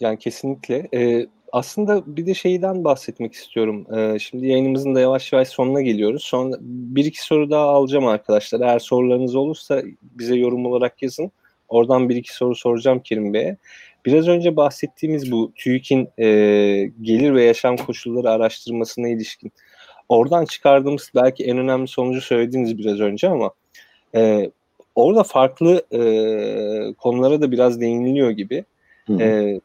[0.01, 0.87] Yani kesinlikle.
[0.93, 3.85] Ee, aslında bir de şeyden bahsetmek istiyorum.
[3.95, 6.23] Ee, şimdi yayınımızın da yavaş yavaş sonuna geliyoruz.
[6.23, 8.59] Sonra bir iki soru daha alacağım arkadaşlar.
[8.59, 11.31] Eğer sorularınız olursa bize yorum olarak yazın.
[11.67, 13.57] Oradan bir iki soru soracağım Kerim Bey'e.
[14.05, 16.25] Biraz önce bahsettiğimiz bu TÜİK'in e,
[17.01, 19.51] gelir ve yaşam koşulları araştırmasına ilişkin
[20.11, 23.51] oradan çıkardığımız belki en önemli sonucu söylediğiniz biraz önce ama
[24.15, 24.51] e,
[24.95, 28.65] orada farklı e, konulara da biraz değiniliyor gibi.
[29.19, 29.59] E,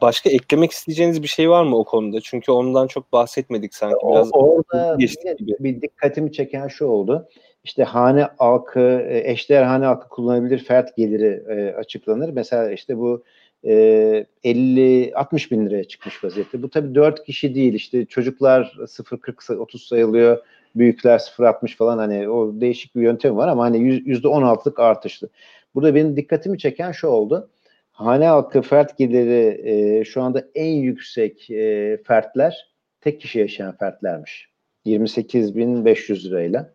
[0.00, 2.20] başka eklemek isteyeceğiniz bir şey var mı o konuda?
[2.20, 3.96] Çünkü ondan çok bahsetmedik sanki.
[4.10, 4.96] Biraz orada
[5.38, 5.56] gibi.
[5.60, 7.28] bir dikkatimi çeken şu oldu.
[7.64, 12.28] İşte hane halkı, e, eşdeğer hane halkı kullanabilir fert geliri e, açıklanır.
[12.28, 13.22] Mesela işte bu
[13.66, 16.62] e, 50-60 bin liraya çıkmış vaziyette.
[16.62, 20.38] Bu tabii 4 kişi değil işte çocuklar 0-40-30 sayılıyor,
[20.76, 25.28] büyükler 0-60 falan hani o değişik bir yöntem var ama hani %16'lık artışlı.
[25.74, 27.50] Burada benim dikkatimi çeken şu oldu.
[27.90, 34.48] Hane halkı fert geliri e, şu anda en yüksek e, fertler tek kişi yaşayan fertlermiş.
[34.86, 36.70] 28.500 lirayla.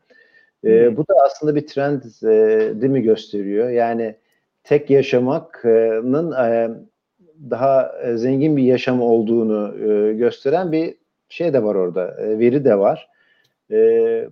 [0.63, 0.97] E, hmm.
[0.97, 3.69] Bu da aslında bir trend e, değil mi gösteriyor?
[3.69, 4.15] Yani
[4.63, 6.69] tek yaşamakın e,
[7.49, 10.95] daha e, zengin bir yaşam olduğunu e, gösteren bir
[11.29, 13.11] şey de var orada, veri de var.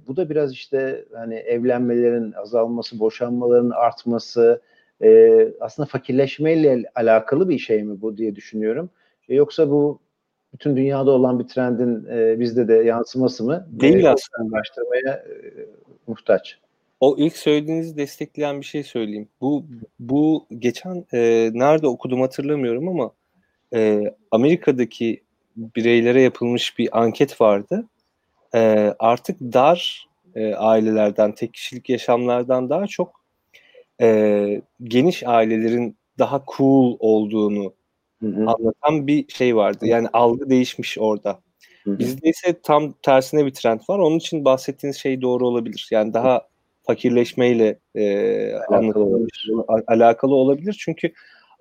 [0.07, 4.61] Bu da biraz işte hani evlenmelerin azalması, boşanmaların artması,
[5.59, 8.89] aslında fakirleşmeyle alakalı bir şey mi bu diye düşünüyorum.
[9.27, 9.99] Yoksa bu
[10.53, 12.07] bütün dünyada olan bir trendin
[12.39, 13.67] bizde de yansıması mı?
[13.71, 14.55] Değil aslında.
[14.57, 15.25] Araştırmaya
[16.07, 16.59] muhtaç.
[16.99, 19.29] O ilk söylediğinizi destekleyen bir şey söyleyeyim.
[19.41, 19.65] Bu
[19.99, 23.11] bu geçen e, nerede okudum hatırlamıyorum ama
[23.73, 25.23] e, Amerika'daki
[25.55, 27.85] bireylere yapılmış bir anket vardı.
[28.55, 28.59] E,
[28.99, 33.21] artık dar e, ailelerden, tek kişilik yaşamlardan daha çok
[34.01, 37.73] e, geniş ailelerin daha cool olduğunu
[38.19, 38.45] hı hı.
[38.47, 39.85] anlatan bir şey vardı.
[39.87, 41.39] Yani algı değişmiş orada.
[41.83, 41.99] Hı hı.
[41.99, 43.99] Bizde ise tam tersine bir trend var.
[43.99, 45.87] Onun için bahsettiğiniz şey doğru olabilir.
[45.91, 46.47] Yani daha
[46.89, 49.51] fakirleşmeyle e, alakalı, olabilir.
[49.87, 50.77] alakalı olabilir.
[50.79, 51.11] Çünkü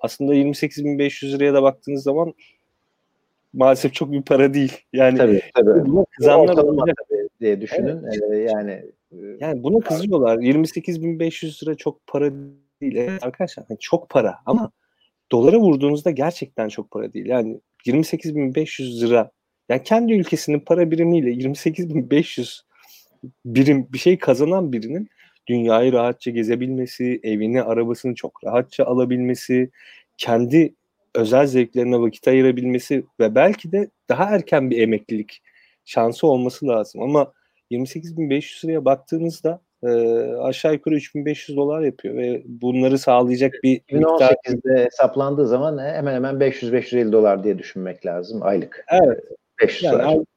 [0.00, 2.34] aslında 28.500 liraya da baktığınız zaman
[3.52, 4.72] maalesef çok bir para değil.
[4.92, 5.86] Yani tabii, tabii.
[5.86, 6.96] buna kızanlar olacak
[7.40, 8.02] diye düşünün.
[8.04, 8.22] Evet.
[8.32, 8.70] Ee, yani
[9.12, 10.38] e, yani buna kızıyorlar.
[10.38, 12.30] 28.500 lira çok para
[12.80, 12.96] değil.
[12.96, 14.70] Evet arkadaşlar yani çok para ama
[15.32, 17.26] dolara vurduğunuzda gerçekten çok para değil.
[17.26, 19.30] Yani 28.500 lira
[19.68, 22.60] yani kendi ülkesinin para birimiyle 28.500
[23.44, 25.08] birim bir şey kazanan birinin
[25.48, 29.70] dünyayı rahatça gezebilmesi, evini, arabasını çok rahatça alabilmesi,
[30.16, 30.74] kendi
[31.14, 35.42] özel zevklerine vakit ayırabilmesi ve belki de daha erken bir emeklilik
[35.84, 37.02] şansı olması lazım.
[37.02, 37.32] Ama
[37.70, 39.88] 28.500 liraya baktığınızda e,
[40.42, 44.84] aşağı yukarı 3500 dolar yapıyor ve bunları sağlayacak bir 2018'de miktar...
[44.84, 48.84] hesaplandığı zaman hemen hemen 500-550 dolar diye düşünmek lazım aylık.
[48.90, 49.24] Evet.
[49.62, 50.28] 500 yani, aylık,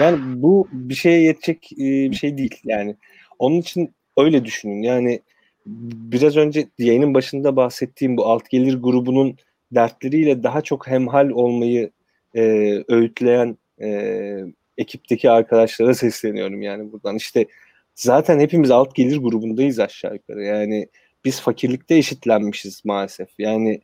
[0.00, 2.60] yani bu bir şeye yetecek e, bir şey değil.
[2.64, 2.96] Yani
[3.38, 4.82] onun için öyle düşünün.
[4.82, 5.20] Yani
[5.66, 9.36] biraz önce yayının başında bahsettiğim bu alt gelir grubunun
[9.72, 11.90] dertleriyle daha çok hemhal olmayı
[12.34, 12.42] e,
[12.88, 14.40] öğütleyen e,
[14.78, 17.16] ekipteki arkadaşlara sesleniyorum yani buradan.
[17.16, 17.46] İşte
[17.94, 20.44] zaten hepimiz alt gelir grubundayız aşağı yukarı.
[20.44, 20.88] Yani
[21.24, 23.28] biz fakirlikte eşitlenmişiz maalesef.
[23.38, 23.80] Yani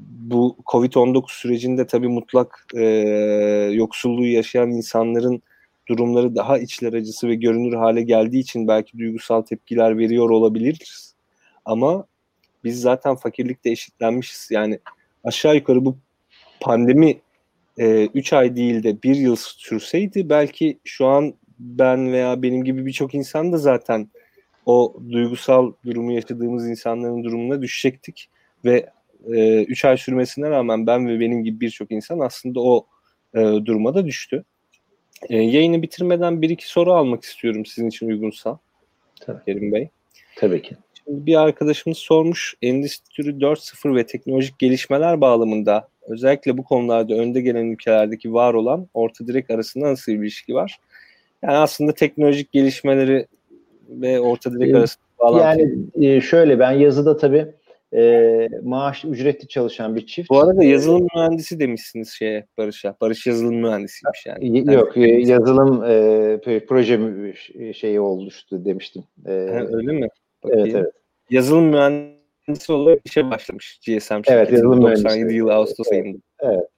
[0.00, 2.84] bu Covid-19 sürecinde tabii mutlak e,
[3.72, 5.42] yoksulluğu yaşayan insanların
[5.88, 11.14] durumları daha içler acısı ve görünür hale geldiği için belki duygusal tepkiler veriyor olabiliriz.
[11.64, 12.06] Ama
[12.64, 14.48] biz zaten fakirlikte eşitlenmişiz.
[14.50, 14.78] Yani
[15.24, 15.96] aşağı yukarı bu
[16.60, 17.20] pandemi
[17.78, 22.86] 3 e, ay değil de 1 yıl sürseydi belki şu an ben veya benim gibi
[22.86, 24.08] birçok insan da zaten
[24.66, 28.28] o duygusal durumu yaşadığımız insanların durumuna düşecektik
[28.64, 28.90] ve
[29.26, 32.86] 3 e, ay sürmesine rağmen ben ve benim gibi birçok insan aslında o
[33.34, 34.44] e, duruma da düştü.
[35.28, 38.58] E, yayını bitirmeden bir iki soru almak istiyorum sizin için uygunsa.
[39.20, 39.44] Tabii.
[39.46, 39.88] Kerim Bey.
[40.36, 40.76] Tabii ki.
[41.04, 47.66] Şimdi bir arkadaşımız sormuş Endüstri 4.0 ve teknolojik gelişmeler bağlamında özellikle bu konularda önde gelen
[47.66, 50.78] ülkelerdeki var olan orta direk arasında nasıl bir ilişki var?
[51.42, 53.26] Yani aslında teknolojik gelişmeleri
[53.88, 55.60] ve orta direk arasında bağlantı.
[55.60, 55.76] Yani
[56.16, 57.46] e, şöyle ben yazıda tabii
[57.94, 60.30] e, maaş ücretli çalışan bir çift.
[60.30, 62.96] Bu arada yazılım mühendisi demişsiniz şeye Barış'a.
[63.00, 64.74] Barış yazılım mühendisiymiş yani.
[64.74, 67.00] Yok yani, yazılım e, proje
[67.72, 69.04] şeyi oluştu demiştim.
[69.26, 70.08] E, ha, öyle mi?
[70.44, 70.66] Bakayım.
[70.66, 70.92] Evet evet.
[71.30, 74.32] Yazılım mühendisi olarak işe başlamış GSM şirketi.
[74.32, 75.36] Evet yazılım 97 mühendisi.
[75.36, 76.18] yıl Ağustos evet, ayında.
[76.40, 76.68] Evet.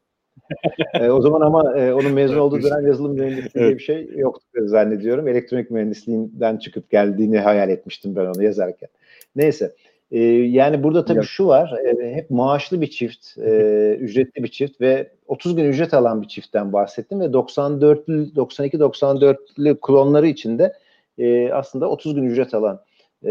[0.94, 3.54] e, o zaman ama e, onun mezun olduğu dönem yazılım mühendisliği evet.
[3.54, 5.28] diye bir şey yoktu zannediyorum.
[5.28, 8.88] Elektronik mühendisliğinden çıkıp geldiğini hayal etmiştim ben onu yazarken.
[9.36, 9.74] Neyse.
[10.10, 11.28] E, yani burada tabii evet.
[11.28, 11.74] şu var.
[11.84, 16.28] E, hep maaşlı bir çift, e, ücretli bir çift ve 30 gün ücret alan bir
[16.28, 20.72] çiftten bahsettim ve 94'lü 92 94'lü klonları içinde
[21.18, 22.80] e, aslında 30 gün ücret alan
[23.24, 23.30] e,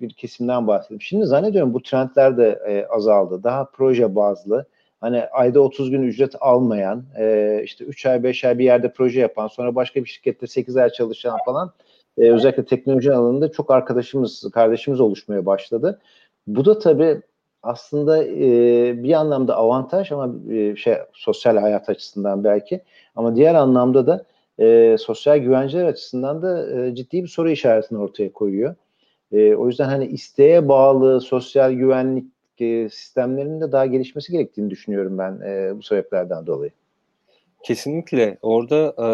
[0.00, 1.00] bir kesimden bahsettim.
[1.00, 3.42] Şimdi zannediyorum bu trendler de e, azaldı.
[3.42, 4.66] Daha proje bazlı
[5.00, 9.20] hani ayda 30 gün ücret almayan, e, işte 3 ay 5 ay bir yerde proje
[9.20, 11.72] yapan, sonra başka bir şirkette 8 ay çalışan falan
[12.18, 16.00] e, özellikle teknoloji alanında çok arkadaşımız, kardeşimiz oluşmaya başladı.
[16.46, 17.22] Bu da tabii
[17.62, 18.48] aslında e,
[19.02, 22.80] bir anlamda avantaj ama e, şey sosyal hayat açısından belki
[23.16, 24.24] ama diğer anlamda da
[24.58, 28.74] e, sosyal güvenceler açısından da e, ciddi bir soru işaretini ortaya koyuyor.
[29.32, 32.26] E, o yüzden hani isteğe bağlı sosyal güvenlik
[32.58, 36.70] e, sistemlerinin de daha gelişmesi gerektiğini düşünüyorum ben e, bu sebeplerden dolayı.
[37.62, 38.38] Kesinlikle.
[38.42, 39.08] Orada e,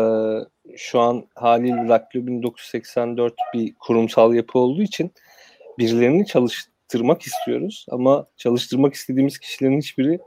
[0.76, 5.10] şu an haliyle Daktilo 1984 bir kurumsal yapı olduğu için
[5.78, 10.18] birilerini çalıştırmak istiyoruz ama çalıştırmak istediğimiz kişilerin hiçbiri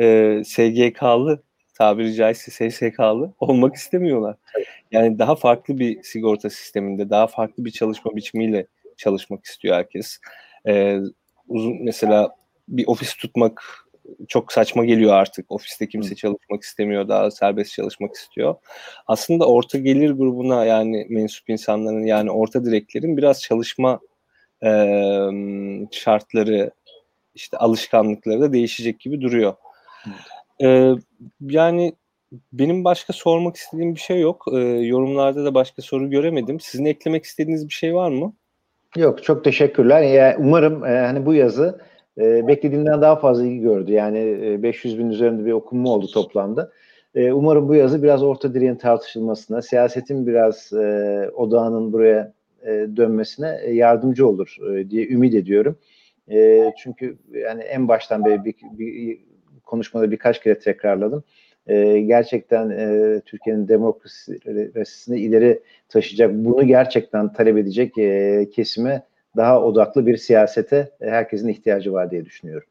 [0.00, 1.42] e, SGK'lı
[1.74, 4.36] tabiri caizse SSK'lı olmak istemiyorlar.
[4.92, 8.66] Yani daha farklı bir sigorta sisteminde, daha farklı bir çalışma biçimiyle
[8.96, 10.18] çalışmak istiyor herkes.
[10.66, 10.98] Ee,
[11.48, 12.36] uzun mesela
[12.68, 13.83] bir ofis tutmak
[14.28, 15.52] çok saçma geliyor artık.
[15.52, 18.54] Ofiste kimse çalışmak istemiyor, daha serbest çalışmak istiyor.
[19.06, 24.00] Aslında orta gelir grubuna yani mensup insanların yani orta direklerin biraz çalışma
[24.64, 24.70] e,
[25.90, 26.70] şartları,
[27.34, 29.54] işte alışkanlıkları da değişecek gibi duruyor.
[30.62, 30.92] Ee,
[31.40, 31.94] yani
[32.52, 34.44] benim başka sormak istediğim bir şey yok.
[34.52, 36.60] Ee, yorumlarda da başka soru göremedim.
[36.60, 38.34] Sizin eklemek istediğiniz bir şey var mı?
[38.96, 40.02] Yok çok teşekkürler.
[40.02, 41.80] Yani umarım e, hani bu yazı
[42.18, 43.92] e, beklediğimden daha fazla ilgi gördü.
[43.92, 46.70] Yani e, 500 bin üzerinde bir okunma oldu toplamda.
[47.14, 53.58] E, umarım bu yazı biraz orta direğin tartışılmasına, siyasetin biraz e, odağının buraya e, dönmesine
[53.62, 55.76] e, yardımcı olur e, diye ümit ediyorum.
[56.30, 59.18] E, çünkü yani en baştan beri bir, bir
[59.64, 61.24] konuşmada birkaç kere tekrarladım.
[61.66, 69.02] E, gerçekten e, Türkiye'nin demokrasisini ileri taşıyacak, bunu gerçekten talep edecek e, kesime
[69.36, 72.68] daha odaklı bir siyasete e, herkesin ihtiyacı var diye düşünüyorum.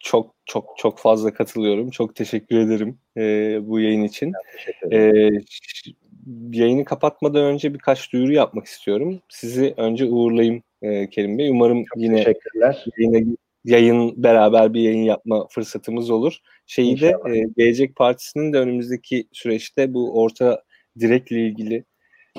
[0.00, 1.90] Çok çok çok fazla katılıyorum.
[1.90, 4.32] Çok teşekkür ederim e, bu yayın için.
[4.92, 5.12] E,
[6.52, 9.20] yayını kapatmadan önce birkaç duyuru yapmak istiyorum.
[9.28, 11.50] Sizi önce uğurlayayım e, Kerim Bey.
[11.50, 12.34] Umarım çok yine
[12.98, 16.38] yayına yayın beraber bir yayın yapma fırsatımız olur.
[16.66, 17.24] Şeyi İnşallah.
[17.24, 20.62] de e, Gelecek Partisi'nin de önümüzdeki süreçte bu orta
[21.00, 21.84] direkle ilgili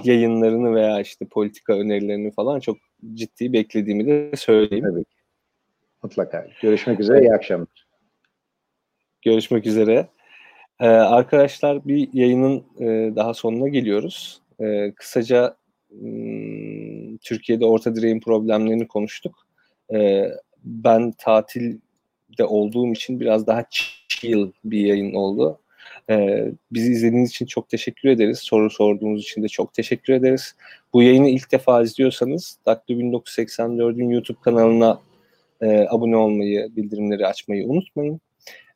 [0.04, 2.78] yayınlarını veya işte politika önerilerini falan çok
[3.14, 4.86] ciddi beklediğimi de söyleyeyim.
[4.92, 5.06] Tabii.
[6.04, 6.48] Mutlaka.
[6.62, 7.22] Görüşmek üzere.
[7.22, 7.88] İyi akşamlar.
[9.22, 10.08] Görüşmek üzere.
[10.80, 14.42] Ee, arkadaşlar bir yayının e, daha sonuna geliyoruz.
[14.60, 15.58] E, kısaca
[15.92, 19.48] m, Türkiye'de orta direğin problemlerini konuştuk.
[19.94, 20.30] E,
[20.64, 25.60] ben tatilde olduğum için biraz daha chill bir yayın oldu.
[26.10, 28.40] Ee, bizi izlediğiniz için çok teşekkür ederiz.
[28.40, 30.56] Soru sorduğunuz için de çok teşekkür ederiz.
[30.94, 35.00] Bu yayını ilk defa izliyorsanız Daktilo 1984'ün YouTube kanalına
[35.62, 38.22] e, abone olmayı, bildirimleri açmayı unutmayın.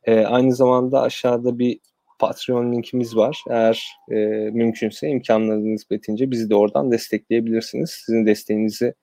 [0.04, 1.78] E, aynı zamanda aşağıda bir
[2.18, 3.44] Patreon linkimiz var.
[3.50, 4.14] Eğer e,
[4.52, 7.90] mümkünse imkanlarınız nispetince bizi de oradan destekleyebilirsiniz.
[7.90, 8.94] Sizin desteğinizi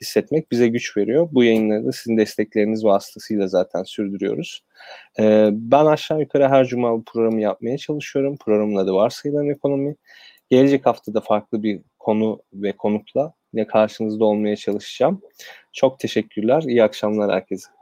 [0.00, 1.28] hissetmek bize güç veriyor.
[1.32, 4.64] Bu yayınları da sizin destekleriniz vasıtasıyla zaten sürdürüyoruz.
[5.18, 8.36] Ee, ben aşağı yukarı her cuma bu programı yapmaya çalışıyorum.
[8.36, 9.96] Programın adı Varsayılan Ekonomi.
[10.50, 15.20] Gelecek haftada farklı bir konu ve konukla yine karşınızda olmaya çalışacağım.
[15.72, 16.62] Çok teşekkürler.
[16.62, 17.77] İyi akşamlar herkese.